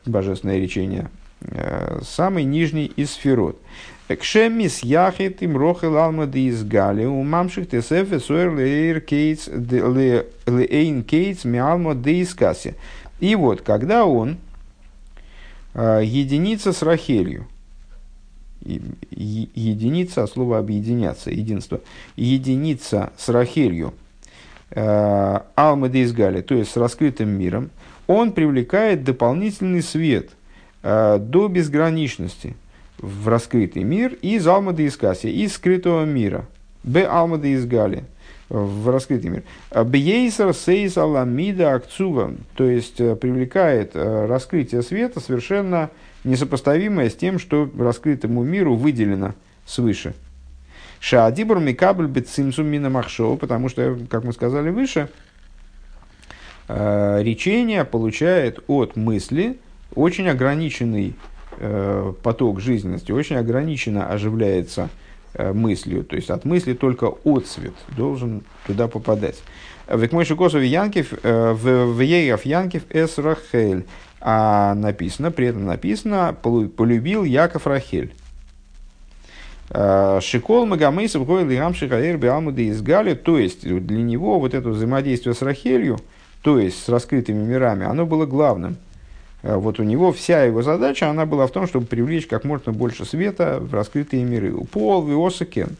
божественное 0.05 0.59
речение, 0.59 1.11
э, 1.43 2.01
самый 2.03 2.45
нижний 2.45 2.87
из 2.87 3.13
сферот. 3.13 3.61
Кшемис 4.09 4.81
яхит 4.81 5.43
им 5.43 5.57
рохел 5.57 5.99
алмады 5.99 6.47
из 6.47 6.65
гали, 6.65 7.05
у 7.05 7.23
мамших 7.23 7.69
тесеф 7.69 8.09
суэр 8.25 8.55
лейр 8.55 9.01
кейтс 9.01 9.49
лейн 9.49 11.05
кейтс 11.05 11.45
миалма 11.45 11.95
де 11.95 12.23
из 12.23 12.35
касси. 12.35 12.75
И 13.21 13.35
вот, 13.37 13.61
когда 13.61 14.07
он 14.07 14.39
э, 15.75 16.01
единица 16.05 16.73
с 16.73 16.83
Рахелью, 16.83 17.47
единица, 18.65 20.27
слово 20.27 20.59
объединяться, 20.59 21.31
единство, 21.31 21.81
единица 22.17 23.13
с 23.17 23.29
Рахелью, 23.29 23.95
Алмады 24.71 26.01
из 26.01 26.13
Гали, 26.13 26.43
то 26.43 26.55
есть 26.55 26.73
с 26.73 26.77
раскрытым 26.77 27.31
миром, 27.31 27.71
он 28.09 28.33
привлекает 28.33 29.05
дополнительный 29.05 29.83
свет 29.83 30.31
э, 30.83 31.19
до 31.21 31.47
безграничности 31.47 32.57
в 32.99 33.29
раскрытый 33.29 33.85
мир 33.85 34.15
из 34.23 34.45
Алмады 34.49 34.85
из 34.85 34.97
Касси, 34.97 35.29
из 35.29 35.55
скрытого 35.55 36.05
мира. 36.05 36.47
Б 36.83 37.05
Алмады 37.05 37.51
из 37.51 37.67
Гали 37.67 38.05
в 38.49 38.89
раскрытый 38.89 39.31
мир. 39.31 39.43
Бейсер 39.85 40.55
сейс 40.55 40.97
аламида 40.97 41.75
акцува, 41.75 42.33
то 42.57 42.65
есть 42.65 42.99
э, 42.99 43.15
привлекает 43.15 43.91
э, 43.95 44.27
раскрытие 44.27 44.83
света 44.83 45.21
совершенно 45.21 45.91
несопоставимое 46.25 47.11
с 47.11 47.15
тем, 47.15 47.39
что 47.39 47.71
раскрытому 47.79 48.43
миру 48.43 48.75
выделено 48.75 49.35
свыше. 49.67 50.15
Шаадибур 50.99 51.61
микабль 51.61 52.07
бецимсум 52.07 52.67
мина 52.69 52.89
махшоу, 52.89 53.37
потому 53.37 53.69
что, 53.69 53.99
как 54.09 54.25
мы 54.25 54.33
сказали 54.33 54.71
выше, 54.71 55.11
Э, 55.11 55.28
речение 56.69 57.85
получает 57.85 58.63
от 58.67 58.97
мысли 58.97 59.59
очень 59.95 60.29
ограниченный 60.29 61.15
э, 61.59 62.13
поток 62.23 62.61
жизненности, 62.61 63.11
очень 63.11 63.37
ограниченно 63.37 64.09
оживляется 64.09 64.91
э, 65.33 65.53
мыслью. 65.53 66.05
То 66.05 66.17
есть 66.17 66.31
от 66.31 66.45
мысли 66.45 66.75
только 66.75 67.11
отцвет 67.25 67.73
должен 67.97 68.43
туда 68.67 68.87
попадать. 68.87 69.43
В 69.87 70.13
Мойши 70.13 70.37
Косов 70.37 70.63
Янкив, 70.63 71.15
в 71.23 72.01
Ейров 72.03 72.45
Янкив 72.45 72.83
Эс 72.91 73.17
Рахель. 73.17 73.87
А 74.21 74.75
написано, 74.75 75.31
при 75.31 75.47
этом 75.47 75.65
написано, 75.65 76.37
полюбил 76.43 77.25
Яков 77.25 77.67
Рахель. 77.67 78.13
Шикол 79.71 80.67
Магамейсов 80.67 81.25
Гойл 81.25 81.49
Игам 81.49 81.75
Шихаэр 81.75 82.19
Биалмуды 82.19 82.67
из 82.67 82.83
Гали, 82.83 83.15
то 83.15 83.39
есть 83.39 83.63
для 83.63 84.03
него 84.03 84.39
вот 84.39 84.53
это 84.53 84.69
взаимодействие 84.69 85.35
с 85.35 85.41
Рахелью– 85.41 85.99
то 86.49 86.59
есть 86.59 86.83
с 86.83 86.89
раскрытыми 86.89 87.45
мирами, 87.45 87.85
оно 87.85 88.07
было 88.07 88.25
главным. 88.25 88.79
Э, 89.43 89.57
вот 89.57 89.81
у 89.81 89.83
него 89.83 90.13
вся 90.15 90.45
его 90.45 90.63
задача, 90.63 91.11
она 91.11 91.27
была 91.27 91.47
в 91.47 91.51
том, 91.51 91.67
чтобы 91.67 91.85
привлечь 91.85 92.27
как 92.27 92.45
можно 92.45 92.73
больше 92.73 93.05
света 93.05 93.59
в 93.61 93.75
раскрытые 93.75 94.25
миры. 94.25 94.55
У 94.55 94.65
Пол, 94.65 95.05
Виосакен. 95.05 95.77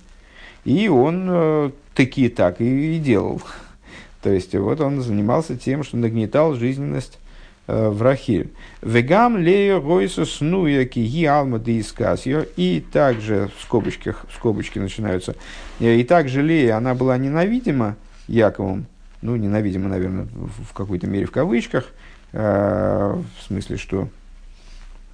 И 0.67 0.89
он 0.89 1.27
э, 1.27 1.71
таки 1.95 2.29
так 2.29 2.61
и, 2.61 2.97
и 2.97 2.99
делал. 2.99 3.41
То 4.23 4.29
есть 4.29 4.55
вот 4.55 4.83
он 4.83 5.01
занимался 5.01 5.57
тем, 5.57 5.85
что 5.85 5.97
нагнетал 5.97 6.53
жизненность 6.53 7.19
э, 7.67 7.89
в 7.89 8.03
Рахиль. 8.03 8.53
Вегам 8.83 9.39
лея 9.39 9.81
гойса 9.81 10.27
снуя 10.27 10.85
киги 10.85 11.25
алма 11.25 11.59
деискасио. 11.59 12.45
И 12.57 12.85
также, 12.93 13.51
в 13.57 13.63
скобочках, 13.63 14.27
в 14.29 14.35
скобочки 14.35 14.79
начинаются, 14.79 15.35
и 15.81 16.05
также 16.05 16.43
Лея, 16.43 16.77
она 16.77 16.95
была 16.95 17.17
ненавидима 17.17 17.97
Яковом, 18.27 18.85
ну, 19.23 19.37
ненавидимо, 19.37 19.89
наверное, 19.89 20.27
в 20.69 20.73
какой-то 20.73 21.07
мере 21.07 21.27
в 21.27 21.31
кавычках, 21.31 21.87
э, 22.33 23.23
в 23.39 23.43
смысле, 23.43 23.77
что 23.77 24.09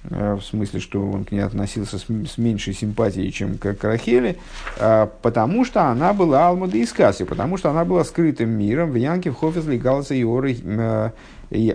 в 0.07 0.41
смысле, 0.41 0.79
что 0.81 1.01
он 1.01 1.25
к 1.25 1.31
ней 1.31 1.39
относился 1.39 1.97
с, 1.97 2.37
меньшей 2.37 2.75
симпатией, 2.75 3.31
чем 3.31 3.57
к, 3.57 3.73
к 3.73 3.83
Рахеле, 3.83 4.35
потому 4.77 5.65
что 5.65 5.85
она 5.85 6.13
была 6.13 6.47
Алмада 6.47 6.77
из 6.77 6.93
Касси, 6.93 7.23
потому 7.23 7.57
что 7.57 7.71
она 7.71 7.85
была 7.85 8.03
скрытым 8.03 8.51
миром, 8.51 8.91
в 8.91 8.95
Янке, 8.97 9.31
в 9.31 9.35
Хофес, 9.35 9.65
Легалса 9.65 10.13
и 10.13 10.23
Оры, 10.23 10.57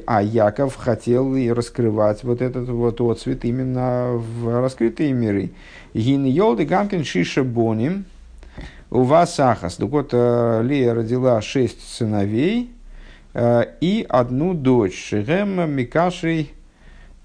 а 0.06 0.22
Яков 0.22 0.76
хотел 0.76 1.34
и 1.34 1.48
раскрывать 1.48 2.24
вот 2.24 2.42
этот 2.42 2.68
вот 2.68 3.00
отцвет 3.00 3.44
именно 3.44 4.12
в 4.12 4.60
раскрытые 4.60 5.12
миры. 5.12 5.50
Гин 5.94 6.24
Йолды 6.24 6.64
Гамкин 6.64 7.04
Шиша 7.04 7.44
Боним, 7.44 8.04
у 8.90 9.02
вас 9.02 9.38
Ахас. 9.40 9.76
Так 9.76 9.88
вот, 9.88 10.12
Лея 10.12 10.94
родила 10.94 11.40
шесть 11.40 11.88
сыновей 11.88 12.72
и 13.34 14.06
одну 14.08 14.54
дочь. 14.54 14.96
Шигем 14.96 15.70
Микашей 15.70 16.52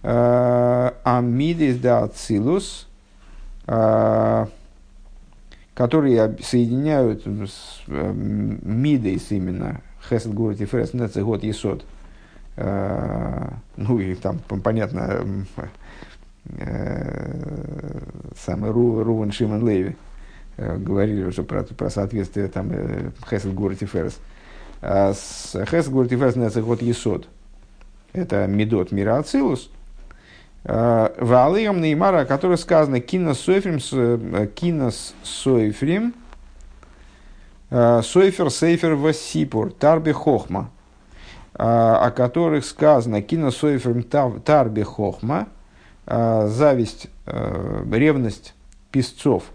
Амидис 0.04 1.78
да 1.80 2.04
Ацилус, 2.04 2.88
которые 5.74 6.38
соединяют 6.44 7.24
с 7.26 7.82
Мидейс 7.88 9.32
именно, 9.32 9.82
Хесед 10.08 10.34
Гурат 10.34 10.62
и 10.62 10.66
Ферес, 10.66 10.92
год 11.16 11.44
Есод. 11.44 11.84
Ну 12.58 14.00
и 14.00 14.14
там, 14.16 14.40
понятно, 14.64 15.26
самый 18.38 18.70
Руван 18.70 19.32
Шимон 19.32 19.68
Леви 19.68 19.96
говорили 20.58 21.24
уже 21.24 21.44
про, 21.44 21.64
про 21.64 21.90
соответствие 21.90 22.48
там 22.48 22.72
Хесед 23.30 23.54
Гурат 23.54 23.82
и 23.82 23.86
Ферес. 23.86 24.20
Хесед 24.82 25.90
Гурат 25.90 26.12
и 26.12 26.18
Ферес, 26.18 26.56
год 26.58 26.82
Есод. 26.82 27.28
Это 28.14 28.48
Медот 28.48 28.92
Мира 28.92 29.18
Ацилус– 29.18 29.70
Валием 30.66 31.80
Неймара, 31.80 32.22
о 32.22 32.26
которой 32.26 32.58
сказано 32.58 33.00
Кинос 33.00 33.40
Сойфрим, 33.42 33.78
э, 33.92 34.48
Кинос 34.48 35.14
Сойфрим, 35.22 36.16
э, 37.70 38.02
Сойфер 38.04 38.50
Сейфер 38.50 38.96
Васипур, 38.96 39.72
Тарби 39.72 40.12
Хохма, 40.12 40.72
э, 41.54 41.64
о 41.64 42.10
которых 42.10 42.66
сказано 42.66 43.22
Кинос 43.22 43.58
Сойфрим 43.58 44.02
Тарби 44.04 44.82
Хохма, 44.82 45.48
зависть, 46.08 47.08
ревность 47.26 48.54
писцов 48.92 49.46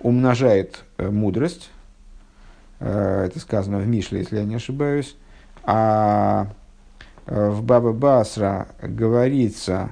умножает 0.00 0.84
мудрость, 0.98 1.70
это 2.78 3.32
сказано 3.36 3.78
в 3.78 3.86
Мишле, 3.86 4.20
если 4.20 4.38
я 4.38 4.44
не 4.44 4.54
ошибаюсь, 4.54 5.16
а 5.64 6.48
в 7.26 7.62
Баба 7.62 7.92
Басра 7.92 8.68
говорится, 8.82 9.90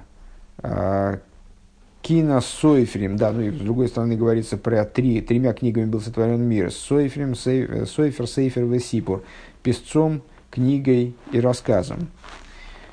Кина 2.08 2.40
Сойфрим, 2.40 3.18
да, 3.18 3.32
ну 3.32 3.42
и 3.42 3.50
с 3.50 3.58
другой 3.58 3.88
стороны 3.88 4.16
говорится 4.16 4.56
про 4.56 4.86
три, 4.86 5.20
тремя 5.20 5.52
книгами 5.52 5.84
был 5.84 6.00
сотворен 6.00 6.40
мир. 6.40 6.72
Сойфрим, 6.72 7.34
э, 7.44 7.84
Сойфер, 7.84 8.26
Сейфер, 8.26 8.64
Весипур. 8.64 9.24
Песцом, 9.62 10.22
книгой 10.50 11.14
и 11.32 11.40
рассказом. 11.40 12.08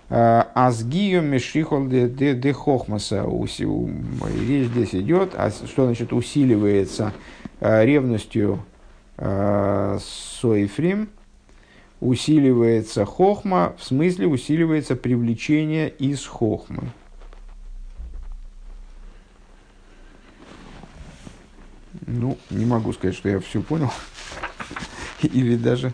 А, 0.09 0.51
Азгию 0.53 1.21
Мешихол 1.21 1.87
де 1.87 2.53
Хохмаса. 2.53 3.25
Речь 3.25 4.67
здесь 4.67 4.95
идет, 4.95 5.33
а 5.35 5.49
что 5.49 5.85
значит 5.85 6.13
усиливается 6.13 7.13
а, 7.59 7.83
ревностью 7.83 8.63
Сойфрим, 9.17 11.07
усиливается 12.01 13.05
хохма, 13.05 13.73
в 13.79 13.83
смысле 13.85 14.27
усиливается 14.27 14.97
привлечение 14.97 15.89
из 15.89 16.25
хохмы. 16.25 16.91
Ну, 22.05 22.37
не 22.49 22.65
могу 22.65 22.93
сказать, 22.93 23.15
что 23.15 23.29
я 23.29 23.39
все 23.39 23.61
понял. 23.61 23.91
Или 25.21 25.55
даже... 25.55 25.93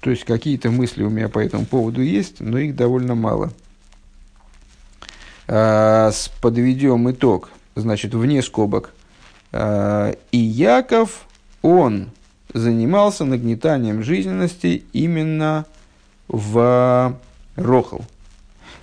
То 0.00 0.10
есть 0.10 0.24
какие-то 0.24 0.70
мысли 0.70 1.02
у 1.02 1.10
меня 1.10 1.28
по 1.28 1.38
этому 1.38 1.66
поводу 1.66 2.00
есть, 2.00 2.40
но 2.40 2.58
их 2.58 2.74
довольно 2.74 3.14
мало. 3.14 3.52
А, 5.46 6.10
подведем 6.40 7.10
итог. 7.10 7.50
Значит, 7.74 8.14
вне 8.14 8.42
скобок. 8.42 8.94
А, 9.52 10.14
и 10.32 10.38
Яков, 10.38 11.26
он 11.62 12.10
занимался 12.54 13.24
нагнетанием 13.24 14.02
жизненности 14.02 14.84
именно 14.92 15.66
в 16.28 17.16
Рохал. 17.56 18.04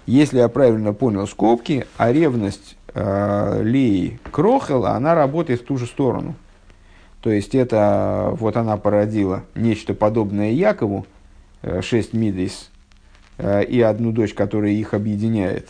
Если 0.05 0.37
я 0.37 0.47
правильно 0.47 0.93
понял 0.93 1.27
скобки, 1.27 1.85
а 1.97 2.11
ревность 2.11 2.77
э, 2.93 3.61
Леи 3.63 4.19
она 4.31 5.15
работает 5.15 5.61
в 5.61 5.65
ту 5.65 5.77
же 5.77 5.85
сторону. 5.85 6.35
То 7.27 7.33
есть 7.33 7.55
это 7.55 8.29
вот 8.39 8.55
она 8.55 8.77
породила 8.77 9.43
нечто 9.53 9.93
подобное 9.93 10.51
Якову, 10.51 11.05
э, 11.61 11.81
шесть 11.81 12.13
мидейс, 12.13 12.69
э, 13.37 13.65
и 13.65 13.81
одну 13.81 14.13
дочь, 14.13 14.33
которая 14.33 14.71
их 14.71 14.93
объединяет, 14.93 15.67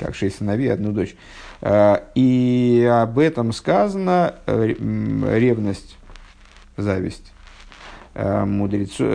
как 0.00 0.16
шесть 0.16 0.38
сыновей, 0.38 0.72
одну 0.72 0.90
дочь. 0.90 1.14
Э, 1.60 1.98
и 2.16 2.90
об 2.92 3.20
этом 3.20 3.52
сказано 3.52 4.34
ревность, 4.48 5.96
зависть 6.76 7.32
мудрецов, 8.16 9.06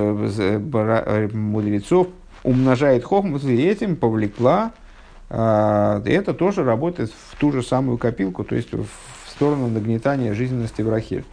мудрецов 1.33 2.07
умножает 2.43 3.03
хохму, 3.03 3.37
и 3.37 3.61
этим 3.63 3.97
повлекла 3.97 4.71
это 5.29 6.33
тоже 6.33 6.63
работает 6.63 7.11
в 7.11 7.35
ту 7.37 7.51
же 7.51 7.63
самую 7.63 7.97
копилку, 7.97 8.45
то 8.45 8.55
есть 8.55 8.71
в 8.71 8.87
сторону 9.39 9.69
нагнетания 9.69 10.33
жизненности 10.33 10.81
в 10.81 10.89
Рахиль. 10.89 11.23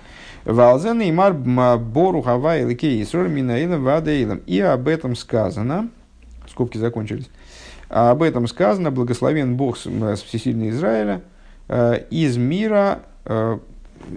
Валзен 0.44 1.00
и 1.00 1.10
мар 1.10 1.34
бору 1.34 2.22
хава 2.22 2.56
и 2.56 2.64
ликей 2.64 3.02
исроль 3.02 3.28
минаилом. 3.28 4.42
И 4.46 4.60
об 4.60 4.86
этом 4.86 5.16
сказано, 5.16 5.88
скобки 6.48 6.78
закончились, 6.78 7.28
об 7.88 8.22
этом 8.22 8.46
сказано, 8.46 8.92
благословен 8.92 9.56
Бог 9.56 9.76
всесильный 9.76 10.70
Израиля, 10.70 11.22
э, 11.66 12.04
из 12.10 12.36
мира, 12.36 13.00
э, 13.24 13.58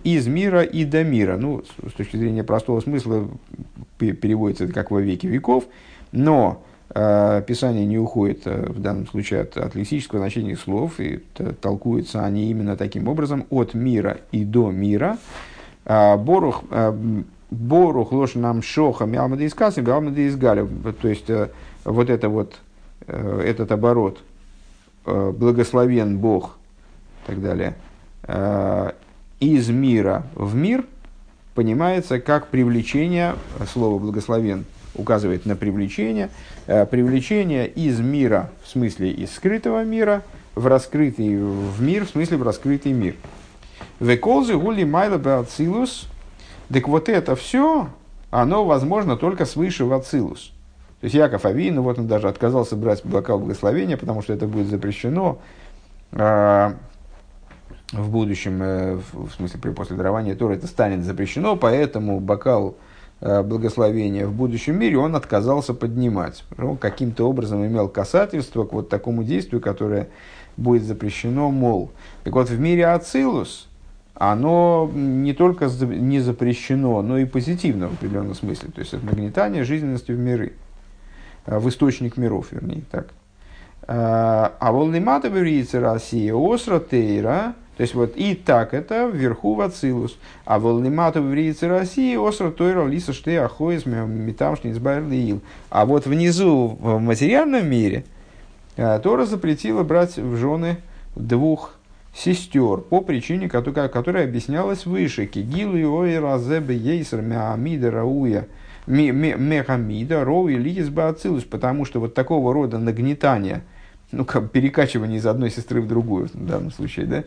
из 0.04 0.28
мира 0.28 0.62
и 0.62 0.86
до 0.86 1.04
мира. 1.04 1.38
Ну, 1.38 1.64
с 1.88 1.94
точки 1.94 2.16
зрения 2.16 2.44
простого 2.44 2.82
смысла 2.82 3.28
переводится 3.98 4.66
это 4.66 4.74
как 4.74 4.92
во 4.92 5.02
веки 5.02 5.26
веков, 5.26 5.64
но 6.12 6.64
Писание 6.90 7.86
не 7.86 8.00
уходит 8.00 8.48
э, 8.48 8.66
в 8.68 8.82
данном 8.82 9.06
случае 9.06 9.42
от, 9.42 9.58
от 9.58 9.76
лексического 9.76 10.22
значения 10.22 10.58
слов, 10.58 11.00
и 11.00 11.18
толкуются 11.62 12.26
они 12.26 12.50
именно 12.50 12.76
таким 12.76 13.08
образом 13.08 13.46
от 13.52 13.76
мира 13.76 14.18
и 14.32 14.44
до 14.44 14.72
мира. 14.72 15.20
А, 15.86 16.18
борух, 16.18 16.64
э, 16.72 17.22
борух 17.52 18.12
ложь 18.12 18.34
нам 18.34 18.64
шоха 18.64 19.06
мялмада 19.06 19.46
искасим, 19.46 19.86
мялмада 19.86 20.28
изгаля. 20.28 20.68
То 21.00 21.08
есть 21.08 21.30
вот 21.86 22.10
это 22.10 22.28
вот, 22.28 22.60
этот 23.06 23.72
оборот, 23.72 24.20
благословен 25.06 26.18
Бог 26.18 26.58
и 27.24 27.28
так 27.28 27.42
далее, 27.42 27.76
из 29.40 29.70
мира 29.70 30.24
в 30.36 30.56
мир 30.56 30.86
понимается 31.56 32.20
как 32.20 32.48
привлечение 32.48 33.36
слова 33.72 33.98
благословен 33.98 34.66
указывает 34.96 35.46
на 35.46 35.56
привлечение. 35.56 36.30
Э, 36.68 36.86
привлечение 36.86 37.68
из 37.68 38.00
мира, 38.00 38.50
в 38.64 38.70
смысле 38.70 39.12
из 39.12 39.34
скрытого 39.34 39.84
мира, 39.84 40.24
в 40.56 40.68
раскрытый 40.68 41.38
в 41.38 41.82
мир, 41.82 42.06
в 42.06 42.10
смысле 42.10 42.38
в 42.38 42.44
раскрытый 42.44 42.92
мир. 42.92 43.16
Веколзы 44.00 44.58
гули 44.58 44.84
майла 44.84 45.18
бацилус. 45.18 46.08
Так 46.72 46.88
вот 46.88 47.10
это 47.10 47.36
все, 47.36 47.90
оно 48.30 48.66
возможно 48.66 49.18
только 49.18 49.46
свыше 49.46 49.86
в 49.86 49.94
Ацилус. 49.94 50.52
То 51.02 51.06
есть 51.06 51.16
Яков 51.16 51.46
Авин, 51.46 51.76
ну 51.76 51.82
вот 51.82 51.98
он 51.98 52.08
даже 52.08 52.28
отказался 52.28 52.76
брать 52.76 53.06
бокал 53.06 53.40
благословения, 53.40 53.98
потому 53.98 54.22
что 54.22 54.34
это 54.34 54.48
будет 54.48 54.68
запрещено 54.68 55.40
э, 56.12 56.74
в 57.92 58.10
будущем, 58.10 58.62
э, 58.62 59.00
в 59.14 59.32
смысле 59.32 59.60
при 59.60 59.72
после 59.72 59.96
дарования 59.96 60.36
Тора 60.36 60.54
это 60.54 60.68
станет 60.68 61.04
запрещено, 61.04 61.56
поэтому 61.56 62.20
бокал 62.20 62.76
благословения 63.22 64.26
в 64.26 64.34
будущем 64.34 64.80
мире, 64.80 64.98
он 64.98 65.16
отказался 65.16 65.74
поднимать. 65.74 66.44
Он 66.58 66.78
каким-то 66.78 67.28
образом 67.30 67.66
имел 67.66 67.90
касательство 67.90 68.64
к 68.64 68.74
вот 68.74 68.90
такому 68.90 69.24
действию, 69.24 69.62
которое 69.62 70.08
будет 70.56 70.84
запрещено, 70.84 71.52
мол. 71.52 71.92
Так 72.24 72.34
вот, 72.34 72.50
в 72.50 72.60
мире 72.60 72.88
Ацилус 72.88 73.70
оно 74.20 74.92
не 74.94 75.34
только 75.34 75.70
не 75.86 76.20
запрещено, 76.20 77.02
но 77.02 77.18
и 77.18 77.26
позитивно 77.26 77.88
в 77.88 77.94
определенном 77.94 78.36
смысле. 78.36 78.70
То 78.76 78.82
есть, 78.82 78.94
это 78.94 79.06
нагнетание 79.06 79.64
жизненности 79.64 80.12
в 80.12 80.20
миры, 80.20 80.54
э, 81.46 81.58
в 81.58 81.70
источник 81.70 82.18
миров, 82.18 82.48
вернее, 82.52 82.84
так. 82.92 83.08
Э, 83.84 84.52
а 84.60 84.72
волны 84.74 85.00
мата 85.00 85.32
России, 85.32 86.32
осра 86.54 86.80
тейра, 86.82 87.56
То 87.80 87.84
есть 87.84 87.96
вот 87.96 88.18
и 88.18 88.36
так 88.36 88.74
это 88.74 89.08
вверху 89.08 89.54
в 89.54 89.62
Ацилус. 89.62 90.18
А 90.44 90.60
волнимату 90.60 91.22
в 91.22 91.34
России 91.34 92.18
осро 92.18 92.52
тойра 92.52 92.86
лиса 92.86 93.14
штей 93.14 93.40
ахоис 93.40 93.86
метамшни 93.86 94.72
избавил. 94.72 95.40
А 95.70 95.86
вот 95.86 96.06
внизу 96.06 96.78
в 96.78 97.00
материальном 97.00 97.66
мире 97.70 98.04
э, 98.76 99.00
Тора 99.02 99.26
запретила 99.26 99.84
брать 99.84 100.18
в 100.18 100.36
жены 100.36 100.80
двух 101.16 101.74
сестер 102.14 102.80
по 102.80 103.00
причине, 103.00 103.48
которая, 103.48 103.88
которая 103.88 104.26
объяснялась 104.26 104.86
выше. 104.86 105.26
Кигилу 105.26 105.78
и 105.78 105.86
ой 105.86 106.20
разебе 106.20 106.76
ейсер 106.76 107.22
меамида 107.22 107.92
рауя 107.92 108.50
мехамида 108.88 110.26
роу 110.26 110.50
и 110.50 110.90
баацилус. 110.90 111.46
Потому 111.46 111.86
что 111.86 112.02
вот 112.02 112.14
такого 112.14 112.54
рода 112.54 112.78
нагнетание– 112.78 113.62
ну, 114.12 114.26
как 114.26 114.52
перекачивание 114.52 115.20
из 115.20 115.26
одной 115.26 115.52
сестры 115.52 115.82
в 115.82 115.88
другую, 115.88 116.30
в 116.34 116.46
данном 116.46 116.72
случае, 116.72 117.06
да, 117.06 117.24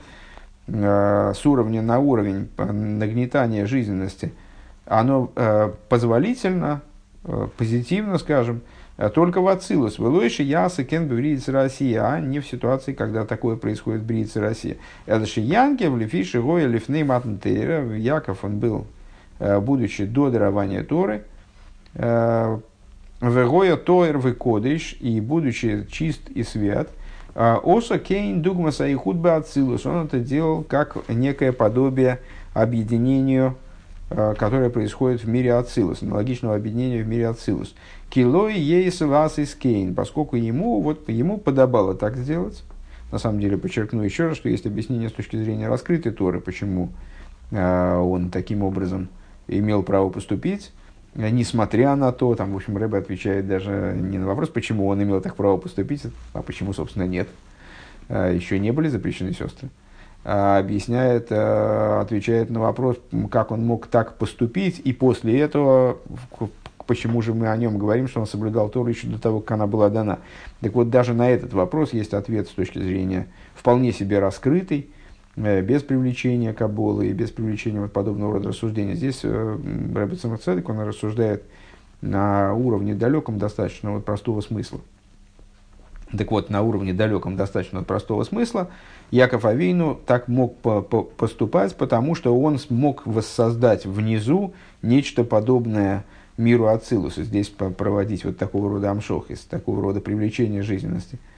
с 0.67 1.45
уровня 1.45 1.83
на 1.83 1.99
уровень 1.99 2.49
нагнетания 2.57 3.67
жизненности, 3.67 4.33
оно 4.87 5.31
э, 5.35 5.73
позволительно, 5.89 6.83
э, 7.25 7.49
позитивно, 7.57 8.19
скажем, 8.19 8.63
только 9.15 9.41
в 9.41 9.49
Ацилус. 9.49 9.99
Велойши 9.99 10.43
ясы 10.43 10.85
кен 10.85 11.09
брииц 11.09 11.49
Россия, 11.49 12.05
а 12.05 12.21
не 12.21 12.41
в 12.41 12.47
ситуации, 12.47 12.93
когда 12.93 13.25
такое 13.25 13.57
происходит 13.57 14.03
в 14.03 14.07
бриице 14.07 14.39
России. 14.41 14.79
Это 15.07 15.27
же 15.27 15.41
Янке 15.41 15.89
в 15.89 15.97
Лефише 15.97 16.41
Гоя 16.41 16.67
Лифней 16.67 17.03
Матнтейра. 17.03 17.97
Яков 17.97 18.45
он 18.45 18.59
был, 18.59 18.87
будучи 19.41 20.05
до 20.05 20.31
дарования 20.31 20.85
Торы, 20.85 21.25
Вегоя 21.95 23.77
Тоэр 23.77 24.19
Векодыш, 24.19 24.97
и 25.01 25.21
будучи 25.21 25.87
чист 25.91 26.29
и 26.29 26.43
свят, 26.45 26.91
а, 27.35 27.61
Оса 27.63 27.99
Кейн 27.99 28.43
Дугмаса 28.43 28.87
и 28.87 28.95
Худба 28.95 29.37
Ацилус, 29.37 29.87
он 29.87 30.07
это 30.07 30.19
делал 30.19 30.63
как 30.63 30.97
некое 31.09 31.53
подобие 31.53 32.21
объединению, 32.55 33.57
а, 34.11 34.35
которое 34.35 34.71
происходит 34.71 35.25
в 35.25 35.29
мире 35.29 35.55
Ацилус, 35.55 36.03
аналогичного 36.03 36.57
объединения 36.57 37.03
в 37.03 37.07
мире 37.07 37.29
Ацилус. 37.29 37.75
Килой 38.11 38.59
ейс 38.59 39.01
лас 39.01 39.39
из 39.39 39.55
Кейн, 39.55 39.95
поскольку 39.95 40.37
ему, 40.37 40.83
вот, 40.83 41.09
ему 41.09 41.39
подобало 41.39 41.95
так 41.95 42.17
сделать. 42.17 42.63
На 43.11 43.19
самом 43.19 43.41
деле, 43.41 43.59
подчеркну 43.59 44.03
еще 44.03 44.29
раз, 44.29 44.37
что 44.37 44.49
есть 44.49 44.67
объяснение 44.67 45.09
с 45.09 45.13
точки 45.13 45.37
зрения 45.37 45.69
раскрытой 45.69 46.13
Торы, 46.13 46.41
почему 46.41 46.91
э, 47.51 47.97
он 47.97 48.31
таким 48.31 48.63
образом 48.63 49.09
имел 49.49 49.83
право 49.83 50.09
поступить. 50.09 50.73
Э, 51.15 51.29
несмотря 51.31 51.95
на 51.97 52.13
то, 52.13 52.35
там, 52.35 52.53
в 52.53 52.57
общем, 52.57 52.77
Рэбе 52.77 52.99
отвечает 52.99 53.47
даже 53.47 53.95
не 53.97 54.19
на 54.19 54.27
вопрос, 54.27 54.49
почему 54.49 54.87
он 54.89 55.03
имел 55.03 55.21
так 55.21 55.37
право 55.37 55.57
поступить, 55.57 56.03
а 56.33 56.43
почему, 56.43 56.73
собственно, 56.73 57.05
нет. 57.05 57.29
Э, 58.09 58.33
Еще 58.35 58.59
не 58.59 58.71
были 58.71 58.89
запрещены 58.89 59.33
сестры. 59.33 59.69
А 60.25 60.59
объясняет, 60.59 61.29
э, 61.31 62.01
отвечает 62.01 62.49
на 62.51 62.61
вопрос, 62.61 62.97
как 63.31 63.51
он 63.51 63.67
мог 63.67 63.89
так 63.89 64.19
поступить, 64.19 64.81
и 64.85 64.93
после 64.93 65.41
этого, 65.41 65.99
почему 66.87 67.23
же 67.23 67.35
мы 67.35 67.49
о 67.49 67.57
нем 67.57 67.77
говорим, 67.77 68.07
что 68.07 68.21
он 68.21 68.27
соблюдал 68.27 68.69
Тору 68.69 68.89
еще 68.89 69.09
до 69.09 69.21
того, 69.21 69.41
как 69.41 69.53
она 69.53 69.67
была 69.67 69.89
дана. 69.89 70.21
Так 70.61 70.75
вот, 70.75 70.91
даже 70.91 71.13
на 71.13 71.29
этот 71.29 71.53
вопрос 71.53 71.93
есть 71.93 72.15
ответ 72.15 72.47
с 72.47 72.53
точки 72.53 72.79
зрения 72.79 73.27
вполне 73.55 73.93
себе 73.93 74.21
раскрытый, 74.21 74.91
без 75.37 75.83
привлечения 75.83 76.53
Каболы 76.53 77.09
и 77.09 77.13
без 77.13 77.31
привлечения 77.31 77.81
вот 77.81 77.93
подобного 77.93 78.35
рода 78.35 78.51
рассуждения. 78.51 78.95
Здесь 78.95 79.21
э, 79.23 79.59
Рэбби 79.95 80.17
Цедек, 80.17 80.69
он 80.69 80.81
рассуждает 80.81 81.43
на 82.01 82.53
уровне 82.55 82.95
далеком 82.95 83.39
достаточно 83.39 83.93
вот 83.93 84.05
простого 84.05 84.41
смысла. 84.41 84.81
Так 86.17 86.31
вот, 86.31 86.51
на 86.51 86.61
уровне 86.61 86.93
далеком 86.93 87.37
достаточно 87.37 87.83
простого 87.83 88.25
смысла 88.25 88.69
Яков 89.11 89.47
Авейну 89.47 89.99
так 90.05 90.29
мог 90.29 90.59
по 90.59 90.81
-по 90.81 91.05
поступать, 91.05 91.75
потому 91.77 92.15
что 92.15 92.39
он 92.39 92.59
смог 92.59 93.07
воссоздать 93.07 93.87
внизу 93.87 94.53
нечто 94.83 95.25
подобное 95.25 96.05
миру 96.37 96.67
Ацилуса. 96.67 97.25
Здесь 97.25 97.49
проводить 97.49 98.27
вот 98.27 98.37
такого 98.37 98.69
рода 98.69 98.91
амшохис, 98.91 99.41
такого 99.41 99.81
рода 99.81 100.03
привлечение 100.03 100.61
жизненности– 100.61 101.19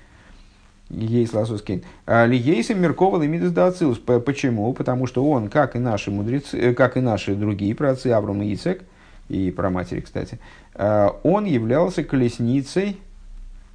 Ейс 0.94 1.32
Ласускин. 1.32 1.82
А 2.06 2.26
Лиейсом 2.26 2.80
Меркова 2.80 3.22
Лемидас 3.22 3.52
Дацилус. 3.52 3.98
Почему? 3.98 4.72
Потому 4.72 5.06
что 5.06 5.28
он, 5.28 5.48
как 5.48 5.76
и 5.76 5.78
наши 5.78 6.10
мудрецы, 6.10 6.58
э, 6.58 6.74
как 6.74 6.96
и 6.96 7.00
наши 7.00 7.34
другие 7.34 7.74
праотцы 7.74 8.08
Авраам 8.08 8.42
и 8.42 8.54
Ицек, 8.54 8.82
и 9.28 9.50
про 9.50 9.70
матери, 9.70 10.00
кстати, 10.00 10.38
э, 10.74 11.08
он 11.22 11.44
являлся 11.44 12.04
колесницей 12.04 12.98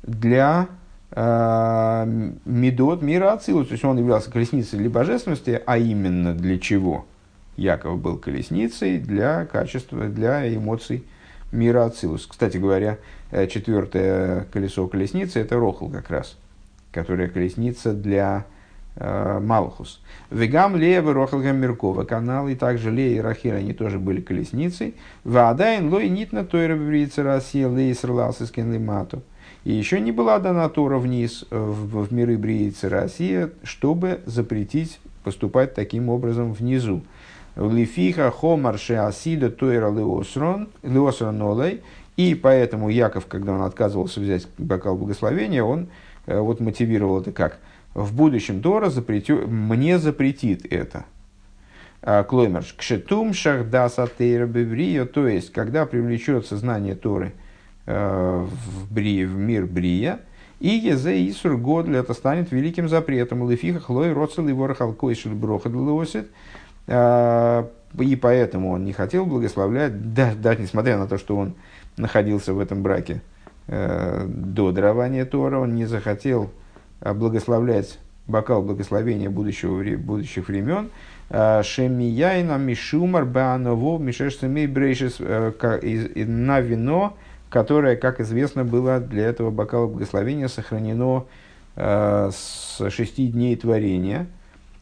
для 0.04 0.68
э, 1.12 2.32
Медот 2.46 3.02
мира 3.02 3.34
Ацилус. 3.34 3.68
То 3.68 3.74
есть 3.74 3.84
он 3.84 3.98
являлся 3.98 4.32
колесницей 4.32 4.80
для 4.80 4.90
божественности, 4.90 5.62
а 5.66 5.78
именно 5.78 6.34
для 6.34 6.60
чего? 6.60 7.06
Яков 7.58 8.00
был 8.00 8.18
колесницей 8.18 9.00
для 9.00 9.46
качества, 9.46 10.06
для 10.06 10.54
эмоций 10.54 11.04
мира 11.52 11.86
Ацилус. 11.86 12.26
Кстати 12.26 12.56
говоря, 12.56 13.00
четвертое 13.32 14.46
колесо 14.54 14.88
колесницы– 14.88 15.40
это 15.42 15.58
Рохл 15.58 15.90
как 15.90 16.10
раз– 16.10 16.38
которая 16.92 17.28
колесница 17.28 17.94
для 17.94 18.46
э, 18.96 19.40
Малхус. 19.40 20.02
Вегам 20.32 20.76
Лева 20.76 21.14
Рохалгам 21.14 21.58
Меркова 21.58 22.04
канал, 22.04 22.48
и 22.48 22.56
также 22.56 22.92
Лея 22.92 23.18
и 23.18 23.22
Рахир, 23.22 23.56
они 23.56 23.74
тоже 23.74 24.00
были 24.00 24.22
колесницей. 24.22 24.96
Вадайн 25.24 25.90
Лой 25.90 26.10
Нитна 26.10 26.46
Тойра 26.46 26.76
Брица 26.76 27.24
Россия 27.24 27.68
Лейсер 27.68 28.12
Ласискин 28.12 28.74
Лимату. 28.74 29.22
И 29.66 29.74
еще 29.74 30.00
не 30.00 30.12
была 30.12 30.40
дана 30.40 30.70
Тора 30.70 30.98
вниз 30.98 31.46
э, 31.50 31.58
в, 31.58 32.06
в 32.06 32.14
миры 32.14 32.38
Бриицы 32.38 32.90
Россия, 32.90 33.50
чтобы 33.64 34.22
запретить 34.26 35.00
поступать 35.24 35.74
таким 35.74 36.10
образом 36.10 36.54
внизу. 36.54 37.04
Лифиха 37.56 38.32
хомар 38.32 38.78
шеасида 38.78 39.50
тойра 39.50 39.92
леосрон, 39.92 40.70
леосрон 40.82 41.42
олей. 41.42 41.82
И 42.16 42.36
поэтому 42.36 42.90
Яков, 42.90 43.28
когда 43.28 43.54
он 43.54 43.62
отказывался 43.62 44.20
взять 44.20 44.48
бокал 44.58 44.98
благословения, 44.98 45.64
он 45.64 45.88
вот 46.38 46.60
мотивировал 46.60 47.22
это 47.22 47.32
как? 47.32 47.60
В 47.94 48.16
будущем 48.16 48.62
Тора 48.62 48.90
запретю, 48.90 49.48
мне 49.48 49.98
запретит 49.98 50.66
это. 50.72 51.06
А, 52.02 52.24
Клоймерш, 52.24 52.74
кшетум 52.78 53.34
шахдаса 53.34 54.08
беврио, 54.18 55.06
то 55.06 55.28
есть, 55.28 55.52
когда 55.52 55.86
привлечет 55.86 56.46
сознание 56.46 56.96
Торы 56.96 57.34
э, 57.88 58.48
в, 58.48 58.94
бри, 58.94 59.26
в 59.26 59.36
мир 59.36 59.66
Брия, 59.66 60.20
и 60.60 60.70
езе 60.70 61.28
исур 61.30 61.58
годли, 61.58 62.00
это 62.00 62.14
станет 62.14 62.52
великим 62.52 62.90
запретом. 62.90 63.50
Лефиха 63.50 63.80
хлой 63.80 64.14
роцел 64.14 64.48
и 64.48 64.54
ворохалкой 64.54 65.16
шельброха 65.16 65.72
а, 66.88 67.70
И 67.98 68.16
поэтому 68.16 68.72
он 68.72 68.86
не 68.86 68.94
хотел 68.94 69.26
благословлять, 69.26 70.14
даже, 70.14 70.62
несмотря 70.62 70.98
на 70.98 71.08
то, 71.08 71.18
что 71.18 71.36
он 71.38 71.56
находился 71.98 72.54
в 72.54 72.60
этом 72.60 72.84
браке 72.84 73.22
Э, 73.22 73.39
до 73.70 74.72
дарования 74.72 75.26
Тора, 75.26 75.60
он 75.60 75.76
не 75.76 75.86
захотел 75.86 76.50
э, 77.02 77.14
благословлять 77.14 78.00
бокал 78.26 78.64
благословения 78.64 79.30
будущего, 79.30 79.84
будущих 79.98 80.48
времен. 80.48 80.90
Э, 81.30 81.62
Шемияйна 81.64 82.58
Мишумар 82.58 83.26
Бааново 83.26 84.00
Мишешсами 84.00 84.66
Брейшис 84.66 85.20
на 85.20 86.60
вино, 86.62 87.16
которое, 87.50 87.96
как 87.96 88.20
известно, 88.22 88.64
было 88.64 89.00
для 89.00 89.26
этого 89.26 89.52
бокала 89.52 89.88
благословения 89.88 90.48
сохранено 90.48 91.26
с 91.76 92.82
шести 92.90 93.28
дней 93.28 93.56
творения. 93.56 94.28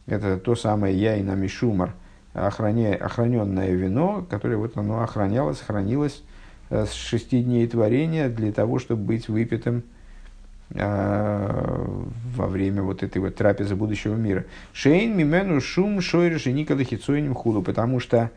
Это 0.06 0.38
то 0.38 0.56
самое 0.56 0.98
Яйна 0.98 1.32
Мишумар, 1.32 1.92
охраненное 2.32 3.70
вино, 3.70 4.26
которое 4.28 4.56
вот 4.56 4.76
оно 4.76 5.02
охранялось, 5.02 5.60
хранилось 5.60 6.22
Э, 6.22 6.37
с 6.70 6.92
шести 6.92 7.42
дней 7.42 7.66
творения 7.66 8.28
для 8.28 8.52
того, 8.52 8.78
чтобы 8.78 9.02
быть 9.02 9.28
выпитым 9.28 9.82
э, 10.70 11.86
во 12.34 12.46
время 12.46 12.82
вот 12.82 13.02
этой 13.02 13.18
вот 13.18 13.36
трапезы 13.36 13.74
будущего 13.74 14.14
мира. 14.14 14.44
Шейн 14.72 15.16
мимену 15.16 15.60
шум 15.60 16.00
шойриш 16.00 16.46
и 16.46 16.52
никогда 16.52 16.84
хитсуиним 16.84 17.34
худу, 17.34 17.62
потому 17.62 18.00
что 18.00 18.30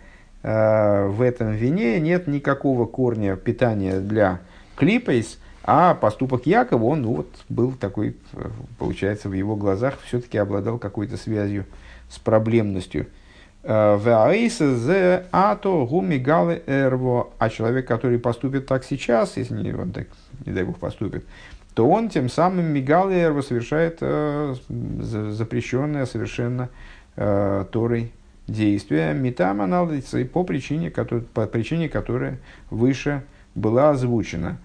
э, 0.44 1.08
в 1.08 1.22
этом 1.22 1.52
вине 1.52 2.00
нет 2.00 2.28
никакого 2.28 2.86
корня 2.86 3.36
питания 3.36 4.00
для 4.00 4.40
клипейс, 4.76 5.38
а 5.64 5.94
поступок 5.94 6.46
Якова, 6.48 6.86
он 6.86 7.02
ну, 7.04 7.16
вот, 7.18 7.30
был 7.50 7.74
такой, 7.74 8.16
э, 8.34 8.50
получается, 8.80 9.30
в 9.30 9.34
его 9.34 9.56
глазах 9.56 10.00
все-таки 10.06 10.38
обладал 10.38 10.80
какой-то 10.80 11.18
связью 11.18 11.66
с 12.10 12.18
проблемностью– 12.18 13.08
зе 13.64 15.26
ато 15.32 15.86
гуми 15.86 16.18
галы 16.18 16.64
эрво. 16.66 17.30
А 17.38 17.50
человек, 17.50 17.88
который 17.88 18.20
поступит 18.20 18.66
так 18.66 18.84
сейчас, 18.84 19.38
если 19.38 19.62
не, 19.62 19.74
он 19.74 19.92
так, 19.92 20.08
не 20.46 20.54
дай 20.54 20.64
бог, 20.64 20.80
поступит, 20.80 21.26
то 21.74 21.88
он 21.88 22.10
тем 22.10 22.30
самым 22.30 22.66
мигалы 22.66 23.14
эрво 23.14 23.42
совершает 23.42 24.00
э, 24.02 24.56
запрещенное 24.70 26.06
совершенно 26.06 26.70
э, 27.16 27.66
Торой 27.72 28.12
действие 28.48 29.14
метам 29.14 29.62
анализа 29.62 30.26
по 30.26 30.44
причине, 30.44 30.92
который, 30.92 31.22
по 31.22 31.46
причине, 31.48 31.88
которая 31.88 32.40
выше 32.70 33.24
была 33.56 33.92
озвучена. 33.92 34.58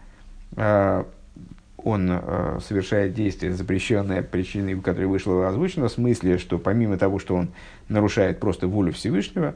Э, 0.56 1.04
он 1.86 2.08
э, 2.10 2.58
совершает 2.66 3.14
действие, 3.14 3.52
запрещенное 3.52 4.20
причиной, 4.20 4.74
которая 4.80 5.06
вышла 5.06 5.48
озвучена, 5.48 5.86
в 5.86 5.92
смысле, 5.92 6.36
что 6.36 6.58
помимо 6.58 6.98
того, 6.98 7.20
что 7.20 7.36
он 7.36 7.50
нарушает 7.88 8.40
просто 8.40 8.66
волю 8.66 8.92
Всевышнего, 8.92 9.54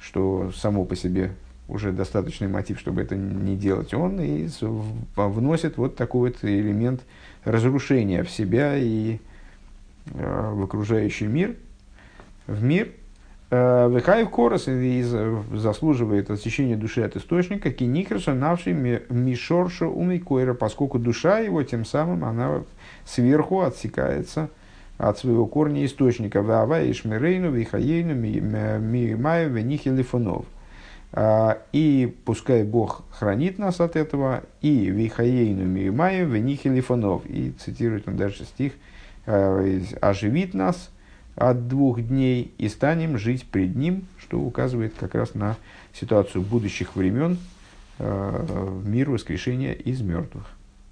что 0.00 0.50
само 0.50 0.84
по 0.84 0.96
себе 0.96 1.30
уже 1.68 1.92
достаточный 1.92 2.48
мотив, 2.48 2.80
чтобы 2.80 3.02
это 3.02 3.14
не 3.14 3.54
делать, 3.54 3.94
он 3.94 4.20
и 4.20 4.48
вносит 5.14 5.76
вот 5.76 5.94
такой 5.94 6.30
вот 6.30 6.38
элемент 6.42 7.02
разрушения 7.44 8.24
в 8.24 8.30
себя 8.32 8.76
и 8.76 9.20
э, 10.12 10.50
в 10.52 10.64
окружающий 10.64 11.28
мир, 11.28 11.54
в 12.48 12.64
мир. 12.64 12.88
Э, 13.52 13.90
Вехаев 13.90 14.30
Корос 14.30 14.68
и 14.68 15.02
заслуживает 15.02 16.30
отсечения 16.30 16.76
души 16.76 17.02
от 17.02 17.16
источника, 17.16 17.72
кинихерша 17.72 18.32
навший 18.32 18.74
мишорша 18.74 19.86
умейкойра, 19.86 20.54
поскольку 20.54 21.00
душа 21.00 21.40
его 21.40 21.64
тем 21.64 21.84
самым 21.84 22.24
она 22.24 22.62
сверху 23.04 23.62
отсекается 23.62 24.50
от 24.98 25.18
своего 25.18 25.46
корня 25.46 25.84
источника. 25.84 26.42
Вава 26.42 26.80
и 26.82 26.92
шмирейну, 26.92 27.50
вихаейну, 27.50 28.14
мимаю. 28.14 29.50
А, 31.12 31.58
и 31.72 32.16
пускай 32.24 32.62
Бог 32.62 33.02
хранит 33.10 33.58
нас 33.58 33.80
от 33.80 33.96
этого, 33.96 34.44
и 34.60 34.86
вихаейну 34.90 35.64
мимаю, 35.64 36.28
венихилифонов. 36.28 37.26
И 37.26 37.50
цитирует 37.58 38.06
он 38.06 38.16
дальше 38.16 38.44
стих, 38.44 38.74
а, 39.26 39.80
оживит 40.00 40.54
нас 40.54 40.90
от 41.36 41.68
двух 41.68 42.00
дней 42.02 42.52
и 42.58 42.68
станем 42.68 43.18
жить 43.18 43.44
пред 43.44 43.76
Ним, 43.76 44.06
что 44.18 44.40
указывает 44.40 44.94
как 44.98 45.14
раз 45.14 45.34
на 45.34 45.56
ситуацию 45.92 46.42
будущих 46.42 46.96
времен, 46.96 47.38
в 47.98 48.88
мир 48.88 49.10
воскрешения 49.10 49.72
из 49.72 50.00
мертвых. 50.00 50.46